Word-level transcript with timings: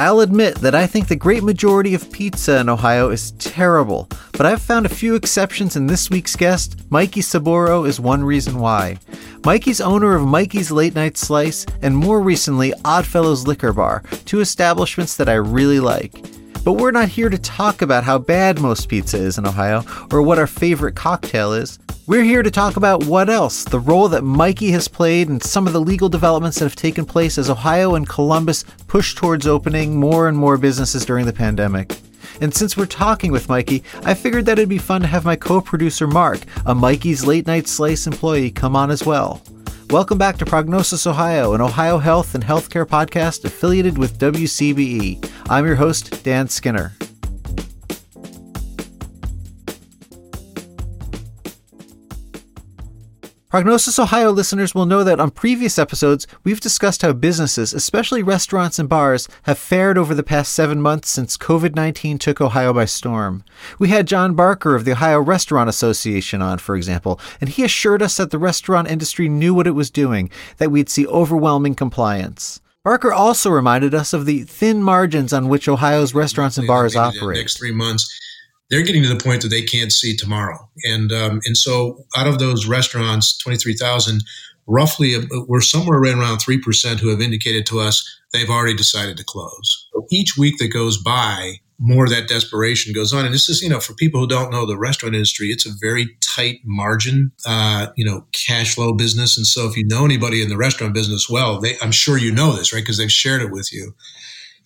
I'll 0.00 0.20
admit 0.20 0.54
that 0.60 0.74
I 0.74 0.86
think 0.86 1.08
the 1.08 1.14
great 1.14 1.42
majority 1.42 1.92
of 1.92 2.10
pizza 2.10 2.58
in 2.58 2.70
Ohio 2.70 3.10
is 3.10 3.32
terrible, 3.32 4.08
but 4.32 4.46
I've 4.46 4.62
found 4.62 4.86
a 4.86 4.88
few 4.88 5.14
exceptions, 5.14 5.76
and 5.76 5.90
this 5.90 6.08
week's 6.08 6.36
guest, 6.36 6.90
Mikey 6.90 7.20
Sorboro, 7.20 7.86
is 7.86 8.00
one 8.00 8.24
reason 8.24 8.58
why. 8.58 8.96
Mikey's 9.44 9.78
owner 9.78 10.14
of 10.14 10.26
Mikey's 10.26 10.70
Late 10.70 10.94
Night 10.94 11.18
Slice 11.18 11.66
and 11.82 11.94
more 11.94 12.22
recently 12.22 12.72
Oddfellows 12.82 13.46
Liquor 13.46 13.74
Bar, 13.74 14.02
two 14.24 14.40
establishments 14.40 15.18
that 15.18 15.28
I 15.28 15.34
really 15.34 15.80
like. 15.80 16.14
But 16.64 16.78
we're 16.78 16.92
not 16.92 17.10
here 17.10 17.28
to 17.28 17.36
talk 17.36 17.82
about 17.82 18.02
how 18.02 18.16
bad 18.16 18.58
most 18.58 18.88
pizza 18.88 19.18
is 19.18 19.36
in 19.36 19.46
Ohio 19.46 19.84
or 20.10 20.22
what 20.22 20.38
our 20.38 20.46
favorite 20.46 20.96
cocktail 20.96 21.52
is. 21.52 21.78
We're 22.10 22.24
here 22.24 22.42
to 22.42 22.50
talk 22.50 22.76
about 22.76 23.04
what 23.04 23.30
else, 23.30 23.62
the 23.62 23.78
role 23.78 24.08
that 24.08 24.24
Mikey 24.24 24.72
has 24.72 24.88
played, 24.88 25.28
and 25.28 25.40
some 25.40 25.68
of 25.68 25.72
the 25.72 25.80
legal 25.80 26.08
developments 26.08 26.58
that 26.58 26.64
have 26.64 26.74
taken 26.74 27.04
place 27.04 27.38
as 27.38 27.48
Ohio 27.48 27.94
and 27.94 28.08
Columbus 28.08 28.64
push 28.88 29.14
towards 29.14 29.46
opening 29.46 29.94
more 29.94 30.26
and 30.26 30.36
more 30.36 30.58
businesses 30.58 31.04
during 31.04 31.24
the 31.24 31.32
pandemic. 31.32 32.00
And 32.40 32.52
since 32.52 32.76
we're 32.76 32.86
talking 32.86 33.30
with 33.30 33.48
Mikey, 33.48 33.84
I 34.02 34.14
figured 34.14 34.44
that 34.46 34.58
it'd 34.58 34.68
be 34.68 34.76
fun 34.76 35.02
to 35.02 35.06
have 35.06 35.24
my 35.24 35.36
co 35.36 35.60
producer 35.60 36.08
Mark, 36.08 36.40
a 36.66 36.74
Mikey's 36.74 37.24
Late 37.24 37.46
Night 37.46 37.68
Slice 37.68 38.08
employee, 38.08 38.50
come 38.50 38.74
on 38.74 38.90
as 38.90 39.06
well. 39.06 39.40
Welcome 39.90 40.18
back 40.18 40.36
to 40.38 40.44
Prognosis 40.44 41.06
Ohio, 41.06 41.54
an 41.54 41.60
Ohio 41.60 41.98
health 41.98 42.34
and 42.34 42.42
healthcare 42.42 42.86
podcast 42.86 43.44
affiliated 43.44 43.96
with 43.96 44.18
WCBE. 44.18 45.30
I'm 45.48 45.64
your 45.64 45.76
host, 45.76 46.24
Dan 46.24 46.48
Skinner. 46.48 46.92
Prognosis 53.50 53.98
Ohio 53.98 54.30
listeners 54.30 54.76
will 54.76 54.86
know 54.86 55.02
that 55.02 55.18
on 55.18 55.32
previous 55.32 55.76
episodes, 55.76 56.24
we've 56.44 56.60
discussed 56.60 57.02
how 57.02 57.12
businesses, 57.12 57.74
especially 57.74 58.22
restaurants 58.22 58.78
and 58.78 58.88
bars, 58.88 59.26
have 59.42 59.58
fared 59.58 59.98
over 59.98 60.14
the 60.14 60.22
past 60.22 60.52
seven 60.52 60.80
months 60.80 61.10
since 61.10 61.36
COVID 61.36 61.74
19 61.74 62.16
took 62.18 62.40
Ohio 62.40 62.72
by 62.72 62.84
storm. 62.84 63.42
We 63.76 63.88
had 63.88 64.06
John 64.06 64.34
Barker 64.34 64.76
of 64.76 64.84
the 64.84 64.92
Ohio 64.92 65.18
Restaurant 65.18 65.68
Association 65.68 66.40
on, 66.40 66.58
for 66.58 66.76
example, 66.76 67.18
and 67.40 67.50
he 67.50 67.64
assured 67.64 68.02
us 68.02 68.18
that 68.18 68.30
the 68.30 68.38
restaurant 68.38 68.88
industry 68.88 69.28
knew 69.28 69.52
what 69.52 69.66
it 69.66 69.72
was 69.72 69.90
doing, 69.90 70.30
that 70.58 70.70
we'd 70.70 70.88
see 70.88 71.04
overwhelming 71.08 71.74
compliance. 71.74 72.60
Barker 72.84 73.12
also 73.12 73.50
reminded 73.50 73.96
us 73.96 74.12
of 74.12 74.26
the 74.26 74.44
thin 74.44 74.80
margins 74.80 75.32
on 75.32 75.48
which 75.48 75.68
Ohio's 75.68 76.14
restaurants 76.14 76.56
and 76.56 76.68
bars 76.68 76.94
operate. 76.94 77.20
In 77.20 77.28
the 77.30 77.40
next 77.40 77.58
three 77.58 77.72
months 77.72 78.29
they're 78.70 78.82
getting 78.82 79.02
to 79.02 79.08
the 79.08 79.22
point 79.22 79.42
that 79.42 79.48
they 79.48 79.62
can't 79.62 79.92
see 79.92 80.16
tomorrow. 80.16 80.68
And 80.84 81.12
um, 81.12 81.40
and 81.44 81.56
so 81.56 82.04
out 82.16 82.26
of 82.26 82.38
those 82.38 82.66
restaurants, 82.66 83.36
twenty 83.36 83.58
three 83.58 83.74
thousand, 83.74 84.22
roughly 84.66 85.14
uh, 85.16 85.22
we're 85.48 85.60
somewhere 85.60 85.98
around 85.98 86.38
three 86.38 86.60
percent 86.60 87.00
who 87.00 87.08
have 87.10 87.20
indicated 87.20 87.66
to 87.66 87.80
us 87.80 88.04
they've 88.32 88.50
already 88.50 88.74
decided 88.74 89.16
to 89.16 89.24
close. 89.24 89.88
Each 90.10 90.36
week 90.36 90.58
that 90.58 90.68
goes 90.68 91.02
by, 91.02 91.60
more 91.78 92.04
of 92.04 92.10
that 92.10 92.28
desperation 92.28 92.92
goes 92.92 93.12
on. 93.12 93.24
And 93.24 93.32
this 93.32 93.48
is, 93.48 93.62
you 93.62 93.68
know, 93.68 93.80
for 93.80 93.94
people 93.94 94.20
who 94.20 94.26
don't 94.26 94.50
know 94.50 94.66
the 94.66 94.78
restaurant 94.78 95.14
industry, 95.14 95.48
it's 95.48 95.66
a 95.66 95.72
very 95.80 96.16
tight 96.20 96.60
margin, 96.64 97.32
uh, 97.46 97.88
you 97.96 98.04
know, 98.04 98.26
cash 98.32 98.74
flow 98.74 98.92
business. 98.92 99.36
And 99.36 99.46
so 99.46 99.66
if 99.66 99.76
you 99.76 99.86
know 99.86 100.04
anybody 100.04 100.42
in 100.42 100.50
the 100.50 100.58
restaurant 100.58 100.94
business 100.94 101.28
well, 101.28 101.58
they, 101.58 101.76
I'm 101.80 101.90
sure 101.90 102.18
you 102.18 102.32
know 102.32 102.52
this, 102.52 102.72
right? 102.72 102.82
Because 102.82 102.98
they've 102.98 103.10
shared 103.10 103.42
it 103.42 103.50
with 103.50 103.72
you. 103.72 103.94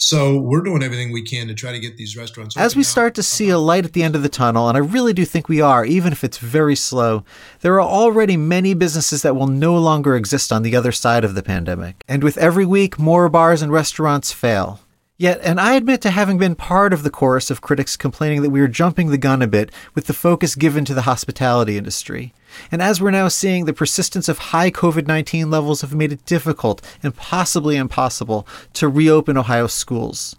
So 0.06 0.38
we're 0.38 0.60
doing 0.60 0.82
everything 0.82 1.12
we 1.12 1.22
can 1.22 1.48
to 1.48 1.54
try 1.54 1.72
to 1.72 1.80
get 1.80 1.96
these 1.96 2.14
restaurants. 2.14 2.58
As 2.58 2.76
we 2.76 2.82
start 2.82 3.14
to 3.14 3.22
see 3.22 3.48
a 3.48 3.58
light 3.58 3.86
at 3.86 3.94
the 3.94 4.02
end 4.02 4.14
of 4.14 4.22
the 4.22 4.28
tunnel, 4.28 4.68
and 4.68 4.76
I 4.76 4.80
really 4.80 5.14
do 5.14 5.24
think 5.24 5.48
we 5.48 5.62
are, 5.62 5.82
even 5.86 6.12
if 6.12 6.22
it's 6.22 6.36
very 6.36 6.76
slow, 6.76 7.24
there 7.62 7.72
are 7.76 7.80
already 7.80 8.36
many 8.36 8.74
businesses 8.74 9.22
that 9.22 9.34
will 9.34 9.46
no 9.46 9.78
longer 9.78 10.14
exist 10.14 10.52
on 10.52 10.62
the 10.62 10.76
other 10.76 10.92
side 10.92 11.24
of 11.24 11.34
the 11.34 11.42
pandemic. 11.42 12.04
And 12.06 12.22
with 12.22 12.36
every 12.36 12.66
week, 12.66 12.98
more 12.98 13.30
bars 13.30 13.62
and 13.62 13.72
restaurants 13.72 14.30
fail. 14.30 14.80
Yet, 15.16 15.40
and 15.44 15.60
I 15.60 15.74
admit 15.74 16.00
to 16.02 16.10
having 16.10 16.38
been 16.38 16.56
part 16.56 16.92
of 16.92 17.04
the 17.04 17.10
chorus 17.10 17.48
of 17.48 17.60
critics 17.60 17.96
complaining 17.96 18.42
that 18.42 18.50
we 18.50 18.60
are 18.60 18.66
jumping 18.66 19.10
the 19.10 19.18
gun 19.18 19.42
a 19.42 19.46
bit 19.46 19.70
with 19.94 20.06
the 20.08 20.12
focus 20.12 20.56
given 20.56 20.84
to 20.86 20.94
the 20.94 21.02
hospitality 21.02 21.78
industry. 21.78 22.34
And 22.72 22.82
as 22.82 23.00
we're 23.00 23.12
now 23.12 23.28
seeing, 23.28 23.64
the 23.64 23.72
persistence 23.72 24.28
of 24.28 24.38
high 24.38 24.72
COVID 24.72 25.06
19 25.06 25.50
levels 25.50 25.82
have 25.82 25.94
made 25.94 26.10
it 26.10 26.26
difficult 26.26 26.82
and 27.00 27.14
possibly 27.14 27.76
impossible 27.76 28.44
to 28.72 28.88
reopen 28.88 29.36
Ohio 29.36 29.68
schools. 29.68 30.34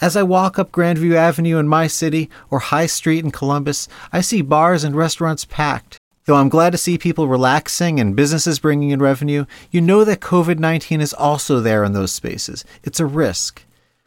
As 0.00 0.16
I 0.16 0.24
walk 0.24 0.58
up 0.58 0.72
Grandview 0.72 1.14
Avenue 1.14 1.58
in 1.58 1.68
my 1.68 1.86
city 1.86 2.28
or 2.50 2.58
High 2.58 2.86
Street 2.86 3.24
in 3.24 3.30
Columbus, 3.30 3.86
I 4.12 4.22
see 4.22 4.42
bars 4.42 4.82
and 4.82 4.96
restaurants 4.96 5.44
packed. 5.44 5.98
Though 6.24 6.34
I'm 6.34 6.48
glad 6.48 6.70
to 6.70 6.78
see 6.78 6.98
people 6.98 7.28
relaxing 7.28 8.00
and 8.00 8.16
businesses 8.16 8.58
bringing 8.58 8.90
in 8.90 8.98
revenue, 8.98 9.44
you 9.70 9.80
know 9.80 10.02
that 10.02 10.18
COVID 10.18 10.58
19 10.58 11.00
is 11.00 11.14
also 11.14 11.60
there 11.60 11.84
in 11.84 11.92
those 11.92 12.10
spaces. 12.10 12.64
It's 12.82 12.98
a 12.98 13.06
risk. 13.06 13.62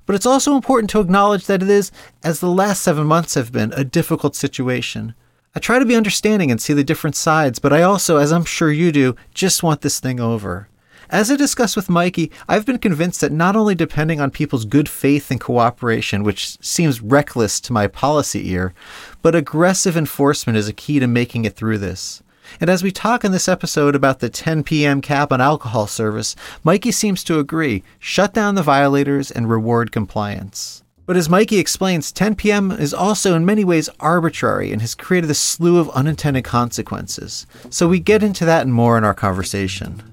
But 0.10 0.16
it's 0.16 0.26
also 0.26 0.56
important 0.56 0.90
to 0.90 1.02
acknowledge 1.02 1.46
that 1.46 1.62
it 1.62 1.70
is, 1.70 1.92
as 2.24 2.40
the 2.40 2.50
last 2.50 2.82
seven 2.82 3.06
months 3.06 3.36
have 3.36 3.52
been, 3.52 3.72
a 3.74 3.84
difficult 3.84 4.36
situation. 4.36 5.14
I 5.54 5.60
try 5.60 5.78
to 5.78 5.86
be 5.86 5.96
understanding 5.96 6.50
and 6.50 6.60
see 6.60 6.74
the 6.74 6.84
different 6.84 7.16
sides, 7.16 7.60
but 7.60 7.72
I 7.72 7.84
also, 7.84 8.18
as 8.18 8.32
I'm 8.32 8.44
sure 8.44 8.72
you 8.72 8.92
do, 8.92 9.16
just 9.36 9.62
want 9.62 9.82
this 9.82 10.00
thing 10.00 10.20
over. 10.20 10.68
As 11.12 11.30
I 11.30 11.36
discussed 11.36 11.76
with 11.76 11.92
Mikey, 11.92 12.32
I've 12.48 12.66
been 12.66 12.80
convinced 12.80 13.22
that 13.22 13.32
not 13.32 13.56
only 13.56 13.76
depending 13.76 14.20
on 14.20 14.32
people's 14.32 14.66
good 14.66 14.90
faith 14.90 15.30
and 15.30 15.40
cooperation, 15.40 16.24
which 16.24 16.58
seems 16.60 17.04
reckless 17.04 17.60
to 17.60 17.72
my 17.72 17.86
policy 17.86 18.50
ear, 18.50 18.74
but 19.22 19.36
aggressive 19.36 19.96
enforcement 19.96 20.58
is 20.58 20.68
a 20.68 20.74
key 20.74 20.98
to 21.00 21.06
making 21.06 21.46
it 21.46 21.56
through 21.56 21.78
this. 21.78 22.24
And 22.60 22.70
as 22.70 22.84
we 22.84 22.92
talk 22.92 23.24
in 23.24 23.32
this 23.32 23.48
episode 23.48 23.96
about 23.96 24.20
the 24.20 24.30
10 24.30 24.64
p.m. 24.64 25.02
cap 25.02 25.32
on 25.32 25.42
alcohol 25.42 25.88
service, 25.88 26.36
Mikey 26.64 26.92
seems 26.92 27.24
to 27.26 27.40
agree 27.40 27.84
shut 28.00 28.34
down 28.34 28.56
the 28.56 28.64
violators 28.64 29.32
and 29.32 29.50
reward 29.50 29.92
compliance. 29.92 30.84
But 31.06 31.18
as 31.18 31.28
Mikey 31.28 31.58
explains, 31.58 32.12
10 32.12 32.36
p.m. 32.36 32.72
is 32.72 32.94
also 32.94 33.36
in 33.36 33.44
many 33.44 33.64
ways 33.64 33.90
arbitrary 34.00 34.72
and 34.72 34.80
has 34.82 34.94
created 34.94 35.32
a 35.32 35.34
slew 35.34 35.80
of 35.80 35.90
unintended 35.90 36.44
consequences. 36.44 37.48
So 37.72 37.88
we 37.88 38.00
get 38.00 38.22
into 38.22 38.46
that 38.46 38.62
and 38.62 38.74
more 38.74 38.96
in 38.96 39.04
our 39.04 39.16
conversation. 39.16 40.04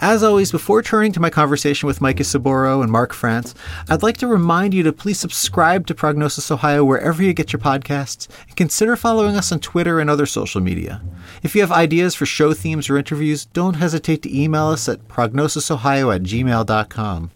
As 0.00 0.22
always, 0.22 0.52
before 0.52 0.82
turning 0.82 1.12
to 1.12 1.20
my 1.20 1.30
conversation 1.30 1.86
with 1.86 2.02
Micah 2.02 2.22
Sorboro 2.22 2.82
and 2.82 2.92
Mark 2.92 3.14
France, 3.14 3.54
I'd 3.88 4.02
like 4.02 4.18
to 4.18 4.26
remind 4.26 4.74
you 4.74 4.82
to 4.82 4.92
please 4.92 5.18
subscribe 5.18 5.86
to 5.86 5.94
Prognosis 5.94 6.50
Ohio 6.50 6.84
wherever 6.84 7.22
you 7.22 7.32
get 7.32 7.54
your 7.54 7.60
podcasts 7.60 8.28
and 8.46 8.54
consider 8.54 8.96
following 8.96 9.34
us 9.34 9.50
on 9.50 9.60
Twitter 9.60 9.98
and 9.98 10.10
other 10.10 10.26
social 10.26 10.60
media. 10.60 11.00
If 11.42 11.54
you 11.54 11.62
have 11.62 11.72
ideas 11.72 12.14
for 12.14 12.26
show 12.26 12.52
themes 12.52 12.90
or 12.90 12.98
interviews, 12.98 13.46
don't 13.46 13.74
hesitate 13.74 14.20
to 14.22 14.38
email 14.38 14.66
us 14.66 14.90
at 14.90 15.08
prognosisohio 15.08 16.14
at 16.14 16.22
gmail.com. 16.22 17.30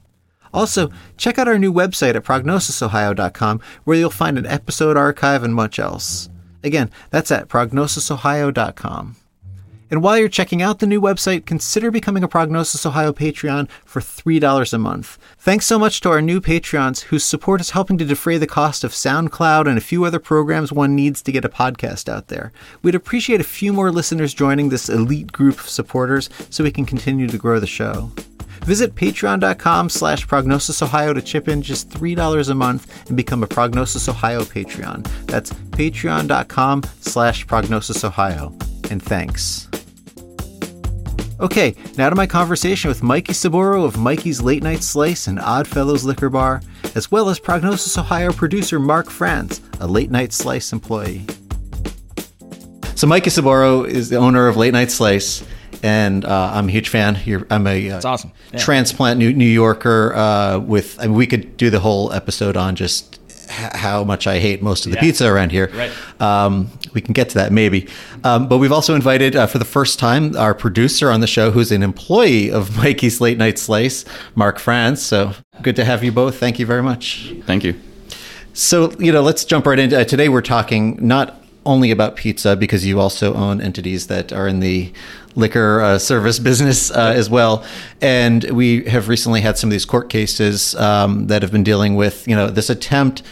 Also, 0.53 0.91
check 1.17 1.39
out 1.39 1.49
our 1.49 1.59
new 1.59 1.73
website 1.73 2.15
at 2.15 2.25
prognosisohio.com 2.25 3.61
where 3.85 3.97
you'll 3.97 4.11
find 4.11 4.37
an 4.37 4.47
episode 4.47 4.99
archive 4.99 5.43
and 5.43 5.55
much 5.55 5.79
else. 5.79 6.29
Again, 6.63 6.91
that's 7.09 7.31
at 7.31 7.49
prognosisohio.com. 7.49 9.17
And 9.93 10.03
while 10.03 10.17
you're 10.17 10.31
checking 10.31 10.63
out 10.63 10.79
the 10.79 10.87
new 10.87 11.03
website, 11.03 11.45
consider 11.45 11.91
becoming 11.91 12.25
a 12.25 12.29
Prognosis 12.29 12.87
Ohio 12.87 13.13
Patreon 13.13 13.69
for 13.85 14.01
$3 14.01 14.73
a 14.73 14.79
month. 14.79 15.19
Thanks 15.37 15.67
so 15.67 15.79
much 15.79 16.01
to 16.01 16.09
our 16.09 16.23
new 16.23 16.41
Patreons 16.41 17.03
whose 17.03 17.27
support 17.27 17.61
is 17.61 17.73
helping 17.73 17.99
to 17.99 18.07
defray 18.07 18.39
the 18.39 18.47
cost 18.47 18.85
of 18.85 18.93
SoundCloud 18.93 19.69
and 19.69 19.77
a 19.77 19.83
few 19.83 20.07
other 20.07 20.19
programs 20.19 20.73
one 20.73 20.97
needs 20.97 21.21
to 21.21 21.31
get 21.31 21.45
a 21.45 21.51
podcast 21.51 22.09
out 22.09 22.29
there. 22.29 22.53
We'd 22.81 22.95
appreciate 22.95 23.43
a 23.43 23.45
few 23.45 23.71
more 23.75 23.93
listeners 23.93 24.33
joining 24.33 24.71
this 24.71 24.89
elite 24.89 25.31
group 25.31 25.61
of 25.61 25.69
supporters 25.69 26.31
so 26.49 26.65
we 26.65 26.71
can 26.71 26.87
continue 26.87 27.29
to 27.29 27.37
grow 27.37 27.61
the 27.61 27.67
show. 27.67 28.11
Visit 28.65 28.95
patreon.com 28.95 29.91
slash 29.91 30.27
prognosisohio 30.27 31.13
to 31.13 31.21
chip 31.21 31.49
in 31.49 31.61
just 31.61 31.91
$3 31.91 32.49
a 32.49 32.55
month 32.55 33.09
and 33.09 33.17
become 33.19 33.43
a 33.43 33.47
Prognosis 33.47 34.09
Ohio 34.09 34.41
Patreon. 34.41 35.07
That's 35.27 35.51
patreon.com 35.51 36.85
slash 37.01 37.47
prognosisohio. 37.47 38.91
And 38.91 39.03
thanks. 39.03 39.69
Okay, 41.43 41.75
now 41.99 42.09
to 42.09 42.15
my 42.15 42.29
conversation 42.29 42.89
with 42.89 43.03
Mikey 43.03 43.33
Sorboro 43.33 43.85
of 43.85 43.99
Mikey's 43.99 44.41
Late 44.41 44.63
Night 44.63 44.85
Slice 44.85 45.27
and 45.27 45.41
Oddfellows 45.41 46.05
Liquor 46.05 46.31
Bar, 46.31 46.63
as 46.95 47.11
well 47.11 47.29
as 47.29 47.41
Prognosis 47.41 47.99
Ohio 47.99 48.33
producer 48.33 48.79
Mark 48.79 49.11
France, 49.11 49.61
a 49.81 49.87
Late 49.89 50.13
Night 50.13 50.33
Slice 50.33 50.73
employee. 50.73 51.23
So 52.95 53.09
Mikey 53.09 53.31
Sorboro 53.31 53.85
is 53.85 54.09
the 54.09 54.19
owner 54.19 54.47
of 54.47 54.57
Late 54.57 54.73
Night 54.73 54.93
Slice, 54.93 55.45
and 55.83 56.25
uh, 56.25 56.53
I'm 56.55 56.69
a 56.69 56.71
huge 56.71 56.89
fan. 56.91 57.19
You're, 57.25 57.45
I'm 57.51 57.67
a 57.67 57.91
uh, 57.91 58.01
awesome. 58.05 58.31
Yeah. 58.53 58.61
transplant 58.61 59.19
New, 59.19 59.33
New 59.33 59.45
Yorker 59.45 60.15
uh, 60.15 60.59
with. 60.61 60.97
I 61.01 61.09
mean, 61.09 61.15
we 61.17 61.27
could 61.27 61.57
do 61.57 61.71
the 61.71 61.81
whole 61.81 62.13
episode 62.13 62.57
on 62.57 62.77
just 62.77 63.19
how 63.51 64.05
much 64.05 64.29
I 64.29 64.39
hate 64.39 64.63
most 64.63 64.87
of 64.87 64.93
the 64.93 64.97
Yeah. 64.99 65.03
pizza 65.03 65.27
around 65.27 65.51
here. 65.51 65.73
Right. 65.75 65.91
Um, 66.21 66.71
we 66.95 67.01
can 67.01 67.13
get 67.13 67.29
to 67.31 67.35
that 67.37 67.53
maybe. 67.53 67.87
Um, 68.25 68.49
but 68.49 68.59
we've 68.59 68.73
also 68.73 68.95
invited 68.95 69.37
uh, 69.37 69.47
for 69.47 69.59
the 69.59 69.65
first 69.65 69.99
time 69.99 70.37
our 70.37 70.55
producer 70.55 71.11
on 71.11 71.21
the 71.21 71.27
show, 71.27 71.51
who's 71.51 71.73
an 71.73 71.83
employee 71.83 72.51
of 72.51 72.77
Mikey's 72.83 73.21
Late 73.21 73.39
Night 73.39 73.59
Slice, 73.59 74.05
Mark 74.35 74.59
France. 74.59 75.03
So 75.03 75.35
good 75.63 75.77
to 75.77 75.85
have 75.85 76.03
you 76.05 76.13
both. 76.13 76.39
Thank 76.39 76.59
you 76.59 76.67
very 76.67 76.83
much. 76.83 77.33
Thank 77.47 77.65
you. 77.65 77.79
So, 78.55 78.93
you 78.99 79.13
know, 79.13 79.23
let's 79.23 79.45
jump 79.45 79.67
right 79.67 79.79
into 79.79 79.99
uh, 79.99 80.05
today. 80.05 80.29
We're 80.29 80.43
talking 80.43 80.99
not 81.01 81.43
only 81.65 81.91
about 81.91 82.17
pizza 82.17 82.57
because 82.57 82.85
you 82.85 83.01
also 83.01 83.35
own 83.35 83.61
entities 83.61 84.09
that 84.09 84.33
are 84.33 84.49
in 84.49 84.61
the 84.61 84.93
liquor 85.35 85.81
uh, 85.81 85.99
service 85.99 86.39
business 86.51 86.91
uh, 86.91 87.13
as 87.17 87.31
well. 87.31 87.65
And 88.01 88.45
we 88.51 88.85
have 88.85 89.09
recently 89.09 89.41
had 89.41 89.57
some 89.59 89.69
of 89.69 89.73
these 89.73 89.85
court 89.85 90.11
cases 90.11 90.75
um, 90.77 91.29
that 91.29 91.43
have 91.43 91.53
been 91.53 91.65
dealing 91.65 91.95
with, 91.95 92.27
you 92.29 92.37
know, 92.37 92.49
this 92.49 92.69
attempt. 92.69 93.23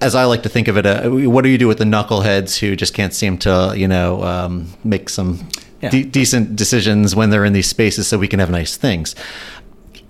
As 0.00 0.14
I 0.14 0.24
like 0.24 0.42
to 0.44 0.48
think 0.48 0.68
of 0.68 0.76
it, 0.76 0.86
uh, 0.86 1.08
what 1.10 1.42
do 1.42 1.50
you 1.50 1.58
do 1.58 1.68
with 1.68 1.78
the 1.78 1.84
knuckleheads 1.84 2.58
who 2.58 2.74
just 2.74 2.94
can't 2.94 3.12
seem 3.12 3.36
to, 3.38 3.74
you 3.76 3.86
know, 3.86 4.22
um, 4.24 4.72
make 4.82 5.08
some 5.08 5.46
yeah. 5.82 5.90
de- 5.90 6.04
decent 6.04 6.56
decisions 6.56 7.14
when 7.14 7.30
they're 7.30 7.44
in 7.44 7.52
these 7.52 7.68
spaces 7.68 8.06
so 8.06 8.18
we 8.18 8.28
can 8.28 8.40
have 8.40 8.50
nice 8.50 8.76
things? 8.76 9.14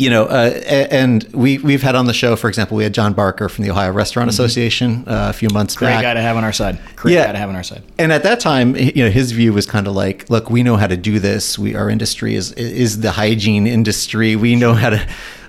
you 0.00 0.08
know, 0.08 0.24
uh, 0.24 0.50
and 0.90 1.24
we 1.34 1.58
we've 1.58 1.82
had 1.82 1.94
on 1.94 2.06
the 2.06 2.14
show, 2.14 2.34
for 2.34 2.48
example, 2.48 2.74
we 2.74 2.84
had 2.84 2.94
John 2.94 3.12
Barker 3.12 3.50
from 3.50 3.64
the 3.64 3.70
Ohio 3.70 3.92
Restaurant 3.92 4.30
mm-hmm. 4.30 4.42
Association 4.42 5.04
uh, 5.06 5.26
a 5.28 5.32
few 5.34 5.50
months 5.50 5.76
Great 5.76 5.88
back. 5.88 5.96
Great 5.96 6.08
guy 6.08 6.14
to 6.14 6.22
have 6.22 6.38
on 6.38 6.44
our 6.44 6.54
side. 6.54 6.78
Great 6.96 7.12
yeah. 7.12 7.26
guy 7.26 7.32
to 7.32 7.38
have 7.38 7.50
on 7.50 7.54
our 7.54 7.62
side. 7.62 7.82
And 7.98 8.10
at 8.10 8.22
that 8.22 8.40
time, 8.40 8.74
you 8.76 9.04
know, 9.04 9.10
his 9.10 9.32
view 9.32 9.52
was 9.52 9.66
kind 9.66 9.86
of 9.86 9.94
like, 9.94 10.30
look, 10.30 10.48
we 10.48 10.62
know 10.62 10.76
how 10.76 10.86
to 10.86 10.96
do 10.96 11.18
this. 11.18 11.58
We 11.58 11.74
our 11.74 11.90
industry 11.90 12.34
is 12.34 12.52
is 12.52 13.00
the 13.00 13.10
hygiene 13.10 13.66
industry. 13.66 14.36
We 14.36 14.56
know 14.56 14.72
how 14.72 14.90
to. 14.90 15.06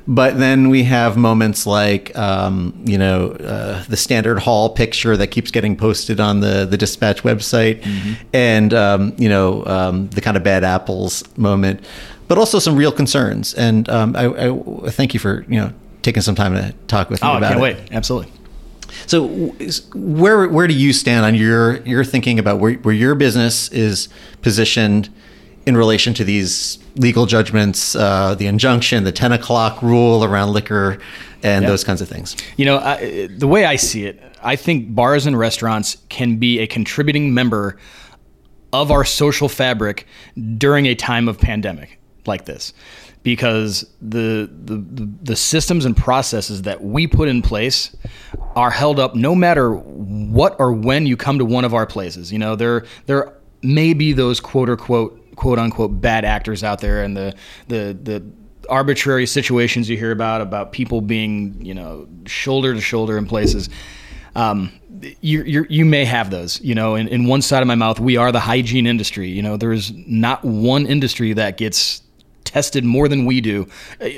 But 0.08 0.38
then 0.38 0.70
we 0.70 0.84
have 0.84 1.16
moments 1.16 1.68
like, 1.68 2.18
um, 2.18 2.74
you 2.86 2.98
know, 2.98 3.32
uh, 3.32 3.84
the 3.84 3.98
standard 3.98 4.40
hall 4.40 4.70
picture 4.70 5.16
that 5.16 5.28
keeps 5.28 5.52
getting 5.52 5.76
posted 5.76 6.20
on 6.20 6.40
the 6.40 6.66
the 6.66 6.78
dispatch 6.78 7.24
website, 7.24 7.82
mm-hmm. 7.82 8.14
and 8.34 8.74
um, 8.74 9.14
you 9.18 9.30
know, 9.30 9.66
um, 9.66 10.10
the 10.10 10.22
kind 10.22 10.38
of 10.38 10.44
bad 10.44 10.64
apples 10.64 11.24
moment 11.38 11.82
but 12.32 12.38
also 12.38 12.60
some 12.60 12.78
real 12.78 12.94
concerns. 12.94 13.54
And 13.56 13.90
um, 13.90 14.16
I, 14.16 14.28
I, 14.28 14.90
thank 14.90 15.14
you 15.14 15.20
for 15.20 15.46
you 15.50 15.60
know 15.60 15.74
taking 16.02 16.22
some 16.22 16.34
time 16.34 16.54
to 16.54 16.74
talk 16.88 17.10
with 17.10 17.22
me 17.22 17.28
oh, 17.28 17.36
about 17.36 17.44
I 17.44 17.56
can't 17.56 17.60
it. 17.60 17.62
wait. 17.62 17.92
Absolutely. 17.92 18.32
So, 19.06 19.28
where 19.94 20.48
where 20.48 20.66
do 20.66 20.74
you 20.74 20.94
stand 20.94 21.26
on 21.26 21.36
your 21.36 21.82
your 21.82 22.06
thinking 22.06 22.40
about 22.40 22.60
where 22.60 22.76
where 22.76 22.96
your 22.96 23.16
business 23.16 23.70
is 23.74 24.08
positioned 24.42 25.10
in 25.66 25.78
relation 25.78 26.14
to 26.16 26.24
these 26.24 26.80
legal 26.96 27.26
judgments, 27.26 27.96
uh, 27.96 28.36
the 28.36 28.48
injunction, 28.48 29.04
the 29.04 29.12
ten 29.12 29.32
o'clock 29.32 29.82
rule 29.82 30.24
around 30.24 30.54
liquor, 30.54 31.00
and 31.44 31.66
those 31.66 31.84
kinds 31.84 32.02
of 32.02 32.10
things? 32.10 32.36
You 32.58 32.66
know, 32.66 32.78
I, 32.80 33.28
the 33.28 33.48
way 33.48 33.66
I 33.66 33.76
see 33.76 34.06
it, 34.06 34.22
I 34.44 34.56
think 34.56 34.94
bars 34.94 35.26
and 35.26 35.38
restaurants 35.38 35.98
can 36.10 36.38
be 36.38 36.60
a 36.60 36.68
contributing 36.68 37.34
member 37.34 37.78
of 38.74 38.92
our 38.92 39.06
social 39.06 39.50
fabric 39.50 40.08
during 40.58 40.86
a 40.86 40.96
time 40.96 41.28
of 41.28 41.38
pandemic 41.38 42.00
like 42.26 42.46
this 42.46 42.74
because 43.24 43.86
the, 44.02 44.50
the 44.64 44.78
the 45.22 45.36
systems 45.36 45.86
and 45.86 45.96
processes 45.96 46.64
that 46.64 46.84
we 46.84 47.06
put 47.06 47.28
in 47.28 47.42
place 47.42 47.96
are 48.56 48.72
held 48.72 49.00
up 49.00 49.16
no 49.16 49.36
matter 49.36 49.74
what 49.76 50.56
or 50.60 50.74
when 50.74 51.06
you 51.06 51.16
come 51.16 51.38
to 51.38 51.46
one 51.46 51.66
of 51.66 51.74
our 51.74 51.86
places. 51.86 52.32
You 52.32 52.40
know, 52.40 52.56
there 52.56 52.86
there 53.06 53.34
may 53.62 53.94
be 53.94 54.14
those 54.14 54.40
quote 54.40 54.70
unquote 54.70 55.21
quote 55.36 55.60
unquote 55.60 56.02
bad 56.02 56.26
actors 56.26 56.64
out 56.64 56.82
there 56.82 57.04
and 57.04 57.16
the 57.16 57.36
the 57.68 57.98
the 58.02 58.24
arbitrary 58.70 59.26
situations 59.26 59.90
you 59.90 59.98
hear 59.98 60.12
about 60.12 60.42
about 60.42 60.72
people 60.72 61.02
being 61.02 61.64
you 61.64 61.74
know 61.74 62.08
shoulder 62.26 62.74
to 62.74 62.82
shoulder 62.82 63.18
in 63.18 63.26
places. 63.26 63.70
Um, 64.36 64.72
you, 65.20 65.66
you 65.70 65.84
may 65.84 66.06
have 66.06 66.30
those. 66.30 66.62
You 66.62 66.76
know, 66.76 66.96
in, 66.96 67.08
in 67.08 67.26
one 67.28 67.42
side 67.42 67.62
of 67.62 67.68
my 67.68 67.76
mouth, 67.76 68.00
we 68.00 68.18
are 68.18 68.32
the 68.32 68.40
hygiene 68.40 68.88
industry. 68.88 69.28
You 69.30 69.42
know, 69.42 69.58
there's 69.58 69.92
not 69.92 70.44
one 70.46 70.86
industry 70.86 71.34
that 71.34 71.58
gets 71.58 72.02
tested 72.52 72.84
more 72.84 73.08
than 73.08 73.26
we 73.26 73.42
do 73.42 73.68
uh, 74.02 74.10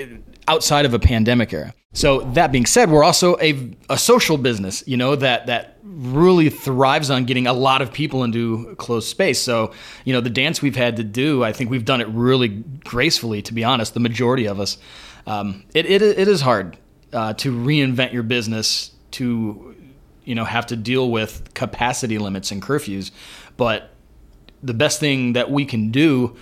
outside 0.48 0.86
of 0.86 0.94
a 0.94 1.00
pandemic 1.00 1.54
era. 1.54 1.74
So 1.94 2.22
that 2.34 2.52
being 2.52 2.66
said, 2.66 2.90
we're 2.90 3.04
also 3.04 3.38
a, 3.40 3.72
a 3.90 3.98
social 3.98 4.38
business, 4.38 4.84
you 4.88 4.98
know, 4.98 5.16
that 5.16 5.46
that 5.46 5.78
really 5.84 6.50
thrives 6.50 7.12
on 7.12 7.26
getting 7.26 7.46
a 7.48 7.54
lot 7.54 7.82
of 7.84 7.94
people 7.94 8.24
into 8.24 8.76
closed 8.78 9.08
space. 9.08 9.40
So, 9.40 9.72
you 10.06 10.14
know, 10.14 10.22
the 10.22 10.32
dance 10.32 10.62
we've 10.62 10.76
had 10.76 10.98
to 10.98 11.04
do, 11.04 11.44
I 11.44 11.54
think 11.54 11.70
we've 11.70 11.86
done 11.86 12.02
it 12.02 12.08
really 12.08 12.64
gracefully, 12.84 13.42
to 13.44 13.54
be 13.54 13.64
honest, 13.64 13.94
the 13.94 14.00
majority 14.00 14.48
of 14.48 14.60
us. 14.60 14.78
Um, 15.28 15.64
it, 15.76 15.86
it, 15.86 16.02
it 16.02 16.28
is 16.28 16.42
hard 16.42 16.78
uh, 17.14 17.34
to 17.34 17.52
reinvent 17.52 18.12
your 18.12 18.24
business 18.24 18.92
to, 19.12 19.76
you 20.26 20.36
know, 20.36 20.46
have 20.46 20.66
to 20.68 20.76
deal 20.76 21.12
with 21.12 21.54
capacity 21.54 22.18
limits 22.18 22.52
and 22.52 22.60
curfews. 22.62 23.12
But 23.56 23.92
the 24.64 24.74
best 24.74 25.00
thing 25.00 25.34
that 25.34 25.52
we 25.52 25.66
can 25.66 25.92
do 25.92 26.36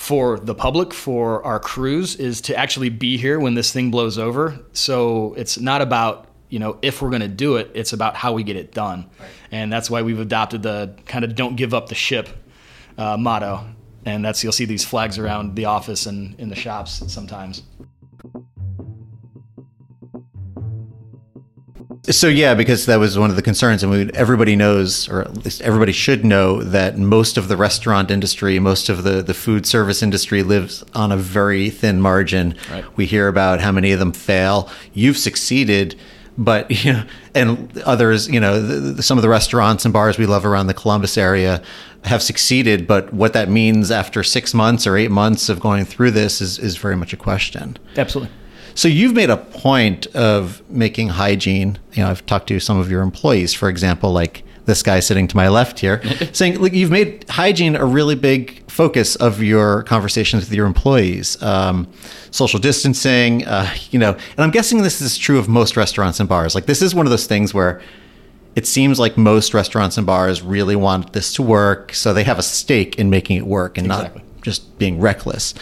for 0.00 0.38
the 0.40 0.54
public, 0.54 0.94
for 0.94 1.44
our 1.44 1.60
crews, 1.60 2.16
is 2.16 2.40
to 2.40 2.56
actually 2.56 2.88
be 2.88 3.18
here 3.18 3.38
when 3.38 3.52
this 3.52 3.70
thing 3.70 3.90
blows 3.90 4.16
over. 4.16 4.58
So 4.72 5.34
it's 5.34 5.58
not 5.58 5.82
about 5.82 6.26
you 6.48 6.58
know 6.58 6.78
if 6.80 7.02
we're 7.02 7.10
going 7.10 7.20
to 7.20 7.28
do 7.28 7.56
it; 7.56 7.70
it's 7.74 7.92
about 7.92 8.16
how 8.16 8.32
we 8.32 8.42
get 8.42 8.56
it 8.56 8.72
done, 8.72 9.10
right. 9.20 9.28
and 9.50 9.70
that's 9.70 9.90
why 9.90 10.00
we've 10.00 10.18
adopted 10.18 10.62
the 10.62 10.96
kind 11.04 11.22
of 11.22 11.34
"don't 11.34 11.54
give 11.54 11.74
up 11.74 11.90
the 11.90 11.94
ship" 11.94 12.30
uh, 12.96 13.18
motto. 13.18 13.62
And 14.06 14.24
that's 14.24 14.42
you'll 14.42 14.54
see 14.54 14.64
these 14.64 14.86
flags 14.86 15.18
around 15.18 15.54
the 15.54 15.66
office 15.66 16.06
and 16.06 16.34
in 16.40 16.48
the 16.48 16.56
shops 16.56 17.02
sometimes. 17.12 17.62
So 22.10 22.26
yeah, 22.26 22.54
because 22.54 22.86
that 22.86 22.96
was 22.96 23.18
one 23.18 23.30
of 23.30 23.36
the 23.36 23.42
concerns, 23.42 23.82
and 23.82 23.92
we, 23.92 24.10
everybody 24.14 24.56
knows, 24.56 25.08
or 25.08 25.22
at 25.22 25.44
least 25.44 25.60
everybody 25.62 25.92
should 25.92 26.24
know, 26.24 26.60
that 26.60 26.98
most 26.98 27.36
of 27.36 27.46
the 27.46 27.56
restaurant 27.56 28.10
industry, 28.10 28.58
most 28.58 28.88
of 28.88 29.04
the 29.04 29.22
the 29.22 29.34
food 29.34 29.64
service 29.64 30.02
industry 30.02 30.42
lives 30.42 30.82
on 30.94 31.12
a 31.12 31.16
very 31.16 31.70
thin 31.70 32.00
margin. 32.00 32.56
Right. 32.70 32.84
We 32.96 33.06
hear 33.06 33.28
about 33.28 33.60
how 33.60 33.70
many 33.70 33.92
of 33.92 34.00
them 34.00 34.12
fail. 34.12 34.68
You've 34.92 35.18
succeeded, 35.18 35.94
but 36.36 36.68
you 36.84 36.94
know, 36.94 37.04
and 37.34 37.78
others, 37.82 38.28
you 38.28 38.40
know, 38.40 38.60
the, 38.60 38.74
the, 38.94 39.02
some 39.02 39.16
of 39.16 39.22
the 39.22 39.28
restaurants 39.28 39.84
and 39.84 39.92
bars 39.92 40.18
we 40.18 40.26
love 40.26 40.44
around 40.44 40.66
the 40.66 40.74
Columbus 40.74 41.16
area 41.16 41.62
have 42.04 42.22
succeeded. 42.22 42.88
But 42.88 43.12
what 43.12 43.34
that 43.34 43.48
means 43.48 43.92
after 43.92 44.24
six 44.24 44.52
months 44.52 44.86
or 44.86 44.96
eight 44.96 45.12
months 45.12 45.48
of 45.48 45.60
going 45.60 45.84
through 45.84 46.10
this 46.10 46.40
is 46.40 46.58
is 46.58 46.76
very 46.76 46.96
much 46.96 47.12
a 47.12 47.16
question. 47.16 47.76
Absolutely. 47.96 48.34
So 48.74 48.88
you've 48.88 49.14
made 49.14 49.30
a 49.30 49.36
point 49.36 50.06
of 50.08 50.62
making 50.70 51.08
hygiene. 51.08 51.78
You 51.92 52.04
know, 52.04 52.10
I've 52.10 52.24
talked 52.26 52.48
to 52.48 52.60
some 52.60 52.78
of 52.78 52.90
your 52.90 53.02
employees, 53.02 53.52
for 53.54 53.68
example, 53.68 54.12
like 54.12 54.44
this 54.66 54.82
guy 54.82 55.00
sitting 55.00 55.26
to 55.28 55.36
my 55.36 55.48
left 55.48 55.80
here, 55.80 56.02
saying 56.32 56.60
like, 56.60 56.72
you've 56.72 56.90
made 56.90 57.28
hygiene 57.28 57.76
a 57.76 57.84
really 57.84 58.14
big 58.14 58.68
focus 58.70 59.16
of 59.16 59.42
your 59.42 59.82
conversations 59.84 60.44
with 60.44 60.52
your 60.52 60.66
employees. 60.66 61.40
Um, 61.42 61.88
social 62.30 62.60
distancing, 62.60 63.46
uh, 63.46 63.72
you 63.90 63.98
know, 63.98 64.12
and 64.12 64.38
I'm 64.38 64.50
guessing 64.50 64.82
this 64.82 65.00
is 65.00 65.18
true 65.18 65.38
of 65.38 65.48
most 65.48 65.76
restaurants 65.76 66.20
and 66.20 66.28
bars. 66.28 66.54
Like 66.54 66.66
this 66.66 66.82
is 66.82 66.94
one 66.94 67.06
of 67.06 67.10
those 67.10 67.26
things 67.26 67.52
where 67.52 67.82
it 68.56 68.66
seems 68.66 68.98
like 68.98 69.16
most 69.16 69.54
restaurants 69.54 69.96
and 69.96 70.06
bars 70.06 70.42
really 70.42 70.76
want 70.76 71.12
this 71.12 71.32
to 71.34 71.42
work, 71.42 71.92
so 71.92 72.12
they 72.12 72.24
have 72.24 72.38
a 72.38 72.42
stake 72.42 72.98
in 72.98 73.10
making 73.10 73.36
it 73.36 73.46
work 73.46 73.78
and 73.78 73.86
exactly. 73.86 74.22
not 74.22 74.42
just 74.42 74.78
being 74.78 75.00
reckless. 75.00 75.54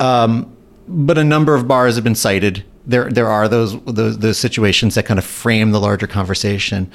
Um, 0.00 0.55
but 0.88 1.18
a 1.18 1.24
number 1.24 1.54
of 1.54 1.66
bars 1.66 1.94
have 1.96 2.04
been 2.04 2.14
cited. 2.14 2.64
There, 2.86 3.10
there 3.10 3.28
are 3.28 3.48
those, 3.48 3.80
those, 3.84 4.18
those 4.18 4.38
situations 4.38 4.94
that 4.94 5.06
kind 5.06 5.18
of 5.18 5.24
frame 5.24 5.72
the 5.72 5.80
larger 5.80 6.06
conversation. 6.06 6.90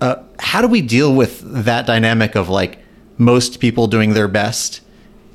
Uh, 0.00 0.16
how 0.38 0.60
do 0.60 0.68
we 0.68 0.82
deal 0.82 1.14
with 1.14 1.40
that 1.40 1.86
dynamic 1.86 2.34
of 2.34 2.48
like 2.48 2.78
most 3.18 3.60
people 3.60 3.86
doing 3.86 4.14
their 4.14 4.28
best 4.28 4.80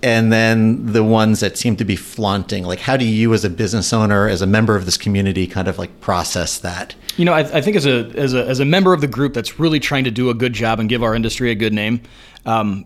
and 0.01 0.31
then 0.31 0.91
the 0.91 1.03
ones 1.03 1.39
that 1.39 1.57
seem 1.57 1.75
to 1.75 1.85
be 1.85 1.95
flaunting 1.95 2.63
like 2.63 2.79
how 2.79 2.97
do 2.97 3.05
you 3.05 3.33
as 3.33 3.45
a 3.45 3.49
business 3.49 3.93
owner 3.93 4.27
as 4.27 4.41
a 4.41 4.47
member 4.47 4.75
of 4.75 4.85
this 4.85 4.97
community 4.97 5.47
kind 5.47 5.67
of 5.67 5.77
like 5.77 6.01
process 6.01 6.59
that 6.59 6.95
you 7.15 7.25
know 7.25 7.33
i, 7.33 7.39
I 7.39 7.61
think 7.61 7.75
as 7.75 7.85
a, 7.85 8.11
as 8.15 8.33
a 8.33 8.45
as 8.45 8.59
a 8.59 8.65
member 8.65 8.93
of 8.93 9.01
the 9.01 9.07
group 9.07 9.33
that's 9.33 9.59
really 9.59 9.79
trying 9.79 10.03
to 10.03 10.11
do 10.11 10.29
a 10.29 10.33
good 10.33 10.53
job 10.53 10.79
and 10.79 10.89
give 10.89 11.03
our 11.03 11.15
industry 11.15 11.51
a 11.51 11.55
good 11.55 11.73
name 11.73 12.01
um, 12.45 12.85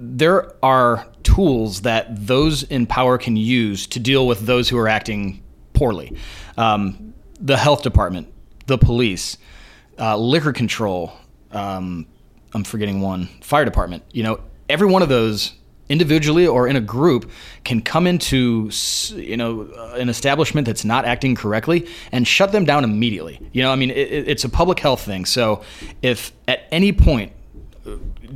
there 0.00 0.52
are 0.64 1.06
tools 1.22 1.82
that 1.82 2.26
those 2.26 2.62
in 2.62 2.86
power 2.86 3.18
can 3.18 3.36
use 3.36 3.86
to 3.88 4.00
deal 4.00 4.26
with 4.26 4.40
those 4.46 4.68
who 4.68 4.78
are 4.78 4.88
acting 4.88 5.42
poorly. 5.74 6.16
Um, 6.56 7.14
the 7.38 7.56
health 7.56 7.82
department, 7.82 8.32
the 8.66 8.78
police, 8.78 9.36
uh, 9.98 10.16
liquor 10.16 10.52
control. 10.52 11.12
Um, 11.52 12.06
I'm 12.54 12.64
forgetting 12.64 13.02
one. 13.02 13.26
Fire 13.42 13.64
department. 13.64 14.02
You 14.12 14.22
know, 14.22 14.40
every 14.68 14.88
one 14.88 15.02
of 15.02 15.10
those 15.10 15.52
individually 15.90 16.46
or 16.46 16.66
in 16.66 16.76
a 16.76 16.80
group 16.80 17.30
can 17.64 17.82
come 17.82 18.06
into 18.06 18.70
you 19.16 19.36
know 19.36 19.62
an 19.96 20.08
establishment 20.08 20.64
that's 20.64 20.84
not 20.84 21.04
acting 21.04 21.34
correctly 21.34 21.88
and 22.12 22.26
shut 22.28 22.52
them 22.52 22.64
down 22.64 22.84
immediately 22.84 23.40
you 23.52 23.60
know 23.60 23.72
i 23.72 23.74
mean 23.74 23.90
it, 23.90 24.28
it's 24.28 24.44
a 24.44 24.48
public 24.48 24.78
health 24.78 25.00
thing 25.00 25.24
so 25.24 25.64
if 26.00 26.30
at 26.46 26.60
any 26.70 26.92
point 26.92 27.32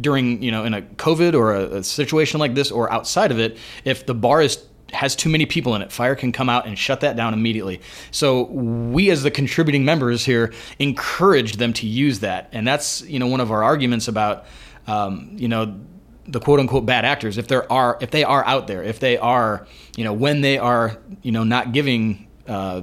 during 0.05 0.41
you 0.41 0.53
know 0.53 0.65
in 0.65 0.75
a 0.75 0.83
COVID 0.83 1.35
or 1.35 1.55
a, 1.55 1.79
a 1.79 1.83
situation 1.83 2.39
like 2.39 2.55
this 2.55 2.71
or 2.71 2.93
outside 2.93 3.33
of 3.33 3.41
it, 3.41 3.59
if 3.85 4.07
the 4.07 4.15
bar 4.15 4.41
is 4.41 4.65
has 4.93 5.17
too 5.17 5.29
many 5.29 5.45
people 5.45 5.75
in 5.75 5.83
it, 5.83 5.91
fire 5.91 6.15
can 6.15 6.31
come 6.31 6.49
out 6.49 6.67
and 6.67 6.79
shut 6.79 7.01
that 7.01 7.17
down 7.17 7.35
immediately. 7.35 7.81
So 8.13 8.43
we, 8.45 9.11
as 9.11 9.25
the 9.25 9.31
contributing 9.31 9.85
members 9.85 10.25
here, 10.25 10.53
encourage 10.79 11.57
them 11.57 11.73
to 11.73 11.87
use 11.89 12.21
that, 12.21 12.49
and 12.53 12.65
that's 12.65 13.03
you 13.03 13.19
know 13.19 13.27
one 13.27 13.41
of 13.41 13.51
our 13.51 13.65
arguments 13.65 14.07
about 14.07 14.47
um, 14.87 15.33
you 15.35 15.49
know 15.49 15.81
the 16.27 16.41
quote 16.41 16.61
unquote 16.61 16.87
bad 16.87 17.05
actors. 17.05 17.39
If 17.39 17.49
there 17.49 17.71
are, 17.73 17.99
if 18.01 18.11
they 18.11 18.25
are 18.25 18.45
out 18.47 18.67
there, 18.67 18.83
if 18.83 19.01
they 19.01 19.19
are, 19.19 19.67
you 19.97 20.05
know, 20.05 20.13
when 20.13 20.41
they 20.41 20.59
are, 20.59 20.99
you 21.23 21.33
know, 21.33 21.45
not 21.45 21.73
giving 21.73 22.29
uh, 22.47 22.83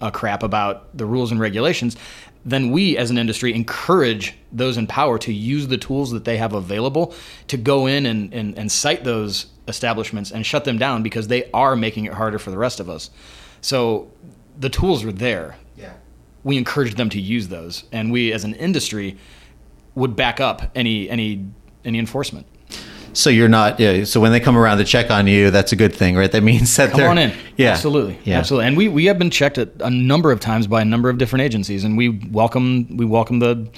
a 0.00 0.10
crap 0.10 0.42
about 0.42 0.96
the 0.96 1.06
rules 1.06 1.30
and 1.30 1.40
regulations, 1.40 1.96
then 2.44 2.70
we 2.70 2.96
as 2.96 3.10
an 3.10 3.18
industry 3.18 3.54
encourage 3.54 4.34
those 4.50 4.76
in 4.76 4.86
power 4.86 5.18
to 5.18 5.32
use 5.32 5.68
the 5.68 5.78
tools 5.78 6.10
that 6.10 6.24
they 6.24 6.36
have 6.36 6.52
available 6.52 7.14
to 7.48 7.56
go 7.56 7.86
in 7.86 8.06
and, 8.06 8.32
and, 8.34 8.58
and 8.58 8.70
cite 8.70 9.04
those 9.04 9.46
establishments 9.68 10.32
and 10.32 10.44
shut 10.44 10.64
them 10.64 10.78
down 10.78 11.02
because 11.02 11.28
they 11.28 11.48
are 11.52 11.76
making 11.76 12.04
it 12.04 12.12
harder 12.12 12.38
for 12.38 12.50
the 12.50 12.58
rest 12.58 12.80
of 12.80 12.90
us. 12.90 13.10
So 13.60 14.10
the 14.58 14.68
tools 14.68 15.04
are 15.04 15.12
there. 15.12 15.56
Yeah. 15.76 15.92
We 16.44 16.56
encourage 16.56 16.96
them 16.96 17.08
to 17.10 17.20
use 17.20 17.48
those, 17.48 17.84
and 17.92 18.10
we 18.10 18.32
as 18.32 18.44
an 18.44 18.54
industry 18.54 19.16
would 19.94 20.16
back 20.16 20.40
up 20.40 20.70
any 20.74 21.08
any 21.08 21.46
any 21.84 21.98
enforcement. 21.98 22.46
So 23.14 23.30
you're 23.30 23.48
not. 23.48 23.78
Yeah. 23.78 24.04
So 24.04 24.20
when 24.20 24.32
they 24.32 24.40
come 24.40 24.56
around 24.56 24.78
to 24.78 24.84
check 24.84 25.10
on 25.10 25.26
you, 25.26 25.50
that's 25.50 25.72
a 25.72 25.76
good 25.76 25.94
thing, 25.94 26.16
right? 26.16 26.30
That 26.32 26.42
means 26.42 26.74
that 26.76 26.90
Come 26.90 27.00
they're 27.00 27.10
on 27.10 27.18
in. 27.18 27.32
Yeah. 27.56 27.70
absolutely, 27.72 28.18
Yeah. 28.24 28.38
absolutely. 28.38 28.66
And 28.68 28.76
we, 28.76 28.88
we 28.88 29.04
have 29.06 29.18
been 29.18 29.30
checked 29.30 29.58
a, 29.58 29.68
a 29.80 29.90
number 29.90 30.32
of 30.32 30.40
times 30.40 30.66
by 30.66 30.80
a 30.80 30.84
number 30.84 31.08
of 31.10 31.18
different 31.18 31.42
agencies, 31.42 31.84
and 31.84 31.96
we 31.96 32.08
welcome 32.30 32.96
we 32.96 33.04
welcome 33.04 33.38
the 33.38 33.68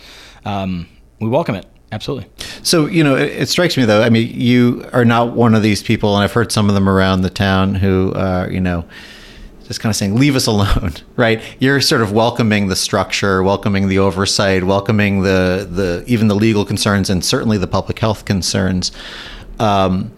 um, 0.44 0.86
we 1.20 1.28
welcome 1.28 1.54
it 1.54 1.66
absolutely. 1.92 2.28
So 2.62 2.86
you 2.86 3.02
know, 3.04 3.16
it, 3.16 3.32
it 3.42 3.48
strikes 3.48 3.76
me 3.76 3.84
though. 3.84 4.02
I 4.02 4.10
mean, 4.10 4.28
you 4.40 4.88
are 4.92 5.04
not 5.04 5.32
one 5.34 5.54
of 5.54 5.62
these 5.62 5.82
people, 5.82 6.14
and 6.16 6.22
I've 6.24 6.32
heard 6.32 6.52
some 6.52 6.68
of 6.68 6.74
them 6.74 6.88
around 6.88 7.22
the 7.22 7.30
town 7.30 7.74
who 7.74 8.12
are, 8.14 8.50
you 8.50 8.60
know, 8.60 8.84
just 9.66 9.80
kind 9.80 9.90
of 9.90 9.96
saying, 9.96 10.14
"Leave 10.16 10.36
us 10.36 10.46
alone," 10.46 10.92
right? 11.16 11.42
You're 11.58 11.80
sort 11.80 12.02
of 12.02 12.12
welcoming 12.12 12.68
the 12.68 12.76
structure, 12.76 13.42
welcoming 13.42 13.88
the 13.88 13.98
oversight, 13.98 14.64
welcoming 14.64 15.22
the 15.22 15.66
the 15.70 16.04
even 16.06 16.28
the 16.28 16.34
legal 16.34 16.64
concerns, 16.64 17.10
and 17.10 17.24
certainly 17.24 17.58
the 17.58 17.66
public 17.66 17.98
health 17.98 18.24
concerns. 18.24 18.92
Um, 19.58 20.12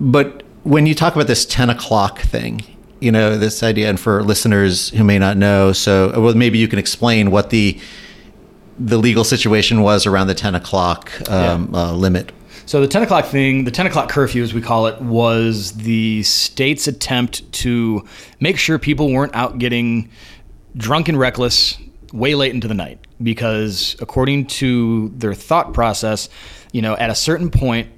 but 0.00 0.42
when 0.62 0.86
you 0.86 0.94
talk 0.94 1.14
about 1.14 1.26
this 1.26 1.44
10 1.46 1.70
o'clock 1.70 2.20
thing, 2.20 2.62
you 3.00 3.10
know, 3.10 3.38
this 3.38 3.62
idea, 3.62 3.88
and 3.88 3.98
for 3.98 4.22
listeners 4.22 4.90
who 4.90 5.04
may 5.04 5.18
not 5.18 5.36
know, 5.36 5.72
so 5.72 6.20
well, 6.20 6.34
maybe 6.34 6.58
you 6.58 6.68
can 6.68 6.78
explain 6.78 7.30
what 7.30 7.50
the 7.50 7.78
the 8.78 8.96
legal 8.96 9.24
situation 9.24 9.82
was 9.82 10.06
around 10.06 10.28
the 10.28 10.34
10 10.34 10.54
o'clock 10.54 11.10
um, 11.28 11.74
uh, 11.74 11.92
limit. 11.92 12.32
So 12.68 12.82
the 12.82 12.86
10 12.86 13.04
o'clock 13.04 13.24
thing, 13.24 13.64
the 13.64 13.70
10 13.70 13.86
o'clock 13.86 14.10
curfew, 14.10 14.42
as 14.42 14.52
we 14.52 14.60
call 14.60 14.88
it, 14.88 15.00
was 15.00 15.72
the 15.72 16.22
state's 16.24 16.86
attempt 16.86 17.50
to 17.52 18.06
make 18.40 18.58
sure 18.58 18.78
people 18.78 19.10
weren't 19.10 19.34
out 19.34 19.56
getting 19.56 20.10
drunk 20.76 21.08
and 21.08 21.18
reckless 21.18 21.78
way 22.12 22.34
late 22.34 22.52
into 22.52 22.68
the 22.68 22.74
night. 22.74 22.98
Because 23.22 23.96
according 24.00 24.48
to 24.48 25.08
their 25.16 25.32
thought 25.32 25.72
process, 25.72 26.28
you 26.70 26.82
know, 26.82 26.94
at 26.98 27.08
a 27.08 27.14
certain 27.14 27.50
point, 27.50 27.88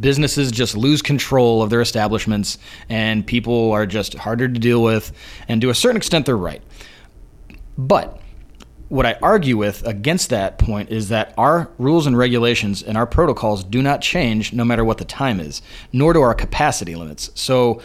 businesses 0.00 0.50
just 0.52 0.74
lose 0.74 1.02
control 1.02 1.60
of 1.60 1.68
their 1.68 1.82
establishments 1.82 2.56
and 2.88 3.26
people 3.26 3.72
are 3.72 3.84
just 3.84 4.14
harder 4.14 4.48
to 4.48 4.58
deal 4.58 4.82
with. 4.82 5.12
And 5.48 5.60
to 5.60 5.68
a 5.68 5.74
certain 5.74 5.98
extent, 5.98 6.24
they're 6.24 6.34
right. 6.34 6.62
But 7.76 8.22
what 8.88 9.04
I 9.04 9.18
argue 9.22 9.56
with 9.56 9.86
against 9.86 10.30
that 10.30 10.58
point 10.58 10.90
is 10.90 11.08
that 11.10 11.34
our 11.36 11.70
rules 11.78 12.06
and 12.06 12.16
regulations 12.16 12.82
and 12.82 12.96
our 12.96 13.06
protocols 13.06 13.62
do 13.62 13.82
not 13.82 14.00
change 14.00 14.52
no 14.52 14.64
matter 14.64 14.84
what 14.84 14.98
the 14.98 15.04
time 15.04 15.40
is, 15.40 15.60
nor 15.92 16.12
do 16.12 16.22
our 16.22 16.34
capacity 16.34 16.94
limits. 16.94 17.30
So, 17.34 17.82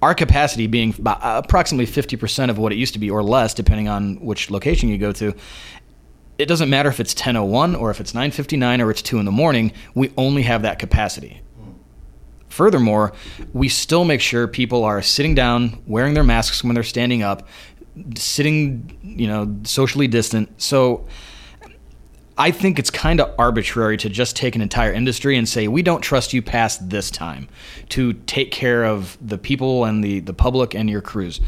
our 0.00 0.14
capacity 0.14 0.66
being 0.66 0.94
uh, 1.04 1.42
approximately 1.44 1.86
50% 1.86 2.48
of 2.48 2.56
what 2.56 2.72
it 2.72 2.76
used 2.76 2.94
to 2.94 2.98
be 2.98 3.10
or 3.10 3.22
less, 3.22 3.52
depending 3.52 3.86
on 3.88 4.16
which 4.24 4.50
location 4.50 4.88
you 4.88 4.96
go 4.96 5.12
to, 5.12 5.34
it 6.38 6.46
doesn't 6.46 6.70
matter 6.70 6.88
if 6.88 7.00
it's 7.00 7.12
10:01 7.14 7.78
or 7.78 7.90
if 7.90 8.00
it's 8.00 8.12
9:59 8.12 8.80
or 8.80 8.90
it's 8.90 9.02
2 9.02 9.18
in 9.18 9.26
the 9.26 9.32
morning, 9.32 9.72
we 9.94 10.10
only 10.16 10.42
have 10.42 10.62
that 10.62 10.78
capacity. 10.78 11.42
Furthermore, 12.48 13.12
we 13.52 13.68
still 13.68 14.04
make 14.04 14.20
sure 14.20 14.48
people 14.48 14.84
are 14.84 15.02
sitting 15.02 15.34
down, 15.34 15.82
wearing 15.86 16.14
their 16.14 16.24
masks 16.24 16.64
when 16.64 16.74
they're 16.74 16.82
standing 16.82 17.22
up, 17.22 17.46
sitting, 18.16 18.98
you 19.02 19.26
know, 19.26 19.56
socially 19.64 20.08
distant. 20.08 20.60
So 20.60 21.06
I 22.38 22.50
think 22.50 22.78
it's 22.78 22.90
kind 22.90 23.20
of 23.20 23.34
arbitrary 23.38 23.96
to 23.98 24.08
just 24.08 24.34
take 24.34 24.56
an 24.56 24.62
entire 24.62 24.92
industry 24.92 25.36
and 25.36 25.48
say 25.48 25.68
we 25.68 25.82
don't 25.82 26.00
trust 26.00 26.32
you 26.32 26.40
past 26.40 26.88
this 26.88 27.10
time 27.10 27.48
to 27.90 28.14
take 28.14 28.50
care 28.50 28.84
of 28.84 29.18
the 29.20 29.36
people 29.36 29.84
and 29.84 30.02
the 30.02 30.20
the 30.20 30.32
public 30.32 30.74
and 30.74 30.88
your 30.88 31.02
crews. 31.02 31.40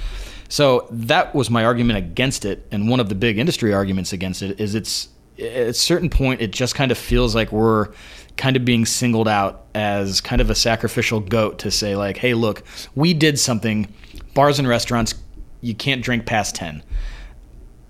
So 0.48 0.86
that 0.90 1.34
was 1.34 1.48
my 1.48 1.64
argument 1.64 1.98
against 1.98 2.44
it, 2.44 2.66
and 2.70 2.90
one 2.90 3.00
of 3.00 3.08
the 3.08 3.14
big 3.14 3.38
industry 3.38 3.72
arguments 3.72 4.12
against 4.12 4.42
it 4.42 4.60
is 4.60 4.74
it's 4.74 5.08
at 5.38 5.68
a 5.68 5.74
certain 5.74 6.10
point 6.10 6.42
it 6.42 6.50
just 6.50 6.74
kind 6.74 6.92
of 6.92 6.98
feels 6.98 7.34
like 7.34 7.50
we're 7.50 7.88
kind 8.36 8.56
of 8.56 8.64
being 8.64 8.84
singled 8.84 9.28
out 9.28 9.66
as 9.74 10.20
kind 10.20 10.40
of 10.40 10.50
a 10.50 10.54
sacrificial 10.54 11.20
goat 11.20 11.58
to 11.60 11.70
say 11.70 11.96
like, 11.96 12.16
hey, 12.16 12.34
look, 12.34 12.64
we 12.94 13.14
did 13.14 13.38
something. 13.38 13.92
Bars 14.34 14.58
and 14.58 14.68
restaurants, 14.68 15.14
you 15.62 15.74
can't 15.74 16.02
drink 16.02 16.26
past 16.26 16.54
ten. 16.54 16.82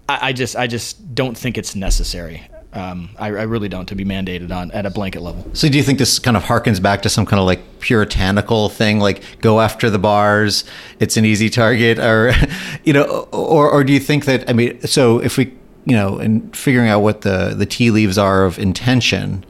I, 0.09 0.29
I 0.29 0.33
just 0.33 0.55
I 0.55 0.69
just 0.69 1.15
don't 1.15 1.37
think 1.37 1.59
it's 1.59 1.75
necessary. 1.75 2.43
Um, 2.75 3.11
I, 3.19 3.27
I 3.27 3.43
really 3.43 3.69
don't 3.69 3.87
to 3.89 3.95
be 3.95 4.05
mandated 4.05 4.51
on 4.51 4.71
at 4.71 4.87
a 4.87 4.91
blanket 4.91 5.21
level. 5.21 5.45
So 5.53 5.69
do 5.69 5.77
you 5.77 5.83
think 5.83 5.99
this 5.99 6.19
kind 6.19 6.39
of 6.39 6.45
harkens 6.45 6.81
back 6.81 7.03
to 7.03 7.11
some 7.11 7.27
kind 7.27 7.39
of 7.39 7.45
like 7.45 7.81
puritanical 7.81 8.71
thing, 8.71 8.99
like 8.99 9.23
go 9.43 9.61
after 9.61 9.91
the 9.91 9.99
bars, 9.99 10.65
it's 10.99 11.19
an 11.19 11.27
easy 11.27 11.51
target, 11.51 11.99
or 11.99 12.33
you 12.85 12.93
know, 12.93 13.29
or 13.33 13.69
or 13.71 13.85
do 13.85 13.93
you 13.93 14.01
think 14.01 14.25
that 14.27 14.49
I 14.49 14.53
mean, 14.53 14.81
so 14.87 15.19
if 15.19 15.37
we 15.37 15.53
you 15.85 15.97
know, 15.97 16.19
in 16.19 16.51
figuring 16.53 16.89
out 16.89 17.01
what 17.01 17.23
the 17.23 17.55
the 17.57 17.67
tea 17.67 17.91
leaves 17.91 18.17
are 18.17 18.45
of 18.45 18.59
intention, 18.59 19.45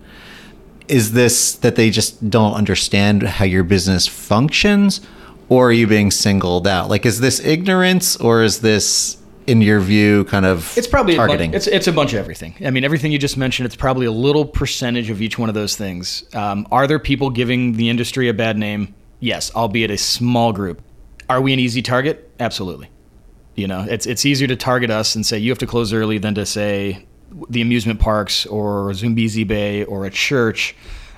is 0.89 1.13
this 1.13 1.55
that 1.57 1.77
they 1.77 1.91
just 1.91 2.31
don't 2.31 2.55
understand 2.55 3.23
how 3.23 3.45
your 3.45 3.65
business 3.65 4.07
functions, 4.07 5.01
or 5.53 5.69
are 5.69 5.73
you 5.73 5.87
being 5.87 6.11
singled 6.11 6.67
out? 6.67 6.89
Like, 6.89 7.05
is 7.05 7.21
this 7.21 7.39
ignorance, 7.41 8.17
or 8.17 8.43
is 8.43 8.61
this 8.61 9.19
in 9.47 9.61
your 9.61 9.81
view, 9.81 10.25
kind 10.25 10.47
of 10.47 10.77
It's 10.79 10.87
probably 10.87 11.15
targeting? 11.15 11.51
Bunch, 11.51 11.67
it's 11.67 11.77
it's 11.77 11.87
a 11.87 11.93
bunch 11.93 12.15
of 12.15 12.21
everything. 12.21 12.55
I 12.65 12.71
mean, 12.71 12.85
everything 12.85 13.13
you 13.13 13.19
just 13.19 13.37
mentioned. 13.37 13.67
It's 13.67 13.77
probably 13.77 14.07
a 14.07 14.13
little 14.13 14.47
percentage 14.47 15.11
of 15.11 15.21
each 15.21 15.39
one 15.39 15.51
of 15.51 15.55
those 15.55 15.77
things. 15.77 16.25
Um, 16.35 16.67
are 16.71 16.87
there 16.87 16.99
people 16.99 17.29
giving 17.29 17.75
the 17.75 17.91
industry 17.91 18.29
a 18.29 18.35
bad 18.35 18.57
name? 18.57 18.95
Yes, 19.21 19.55
albeit 19.55 19.91
a 19.91 19.99
small 19.99 20.53
group. 20.53 20.81
Are 21.29 21.43
we 21.43 21.53
an 21.53 21.59
easy 21.59 21.83
target? 21.83 22.31
Absolutely. 22.41 22.89
You 23.55 23.67
know, 23.67 23.85
it's 23.87 24.07
it's 24.07 24.25
easier 24.25 24.49
to 24.49 24.57
target 24.57 24.91
us 24.91 25.15
and 25.15 25.27
say 25.27 25.39
you 25.39 25.51
have 25.51 25.59
to 25.59 25.67
close 25.67 25.93
early 25.93 26.17
than 26.17 26.35
to 26.37 26.47
say 26.47 27.07
the 27.51 27.61
amusement 27.61 28.01
parks 28.01 28.47
or 28.47 28.91
Zoombezi 28.93 29.47
Bay 29.47 29.85
or 29.85 30.07
a 30.07 30.11
church 30.11 30.75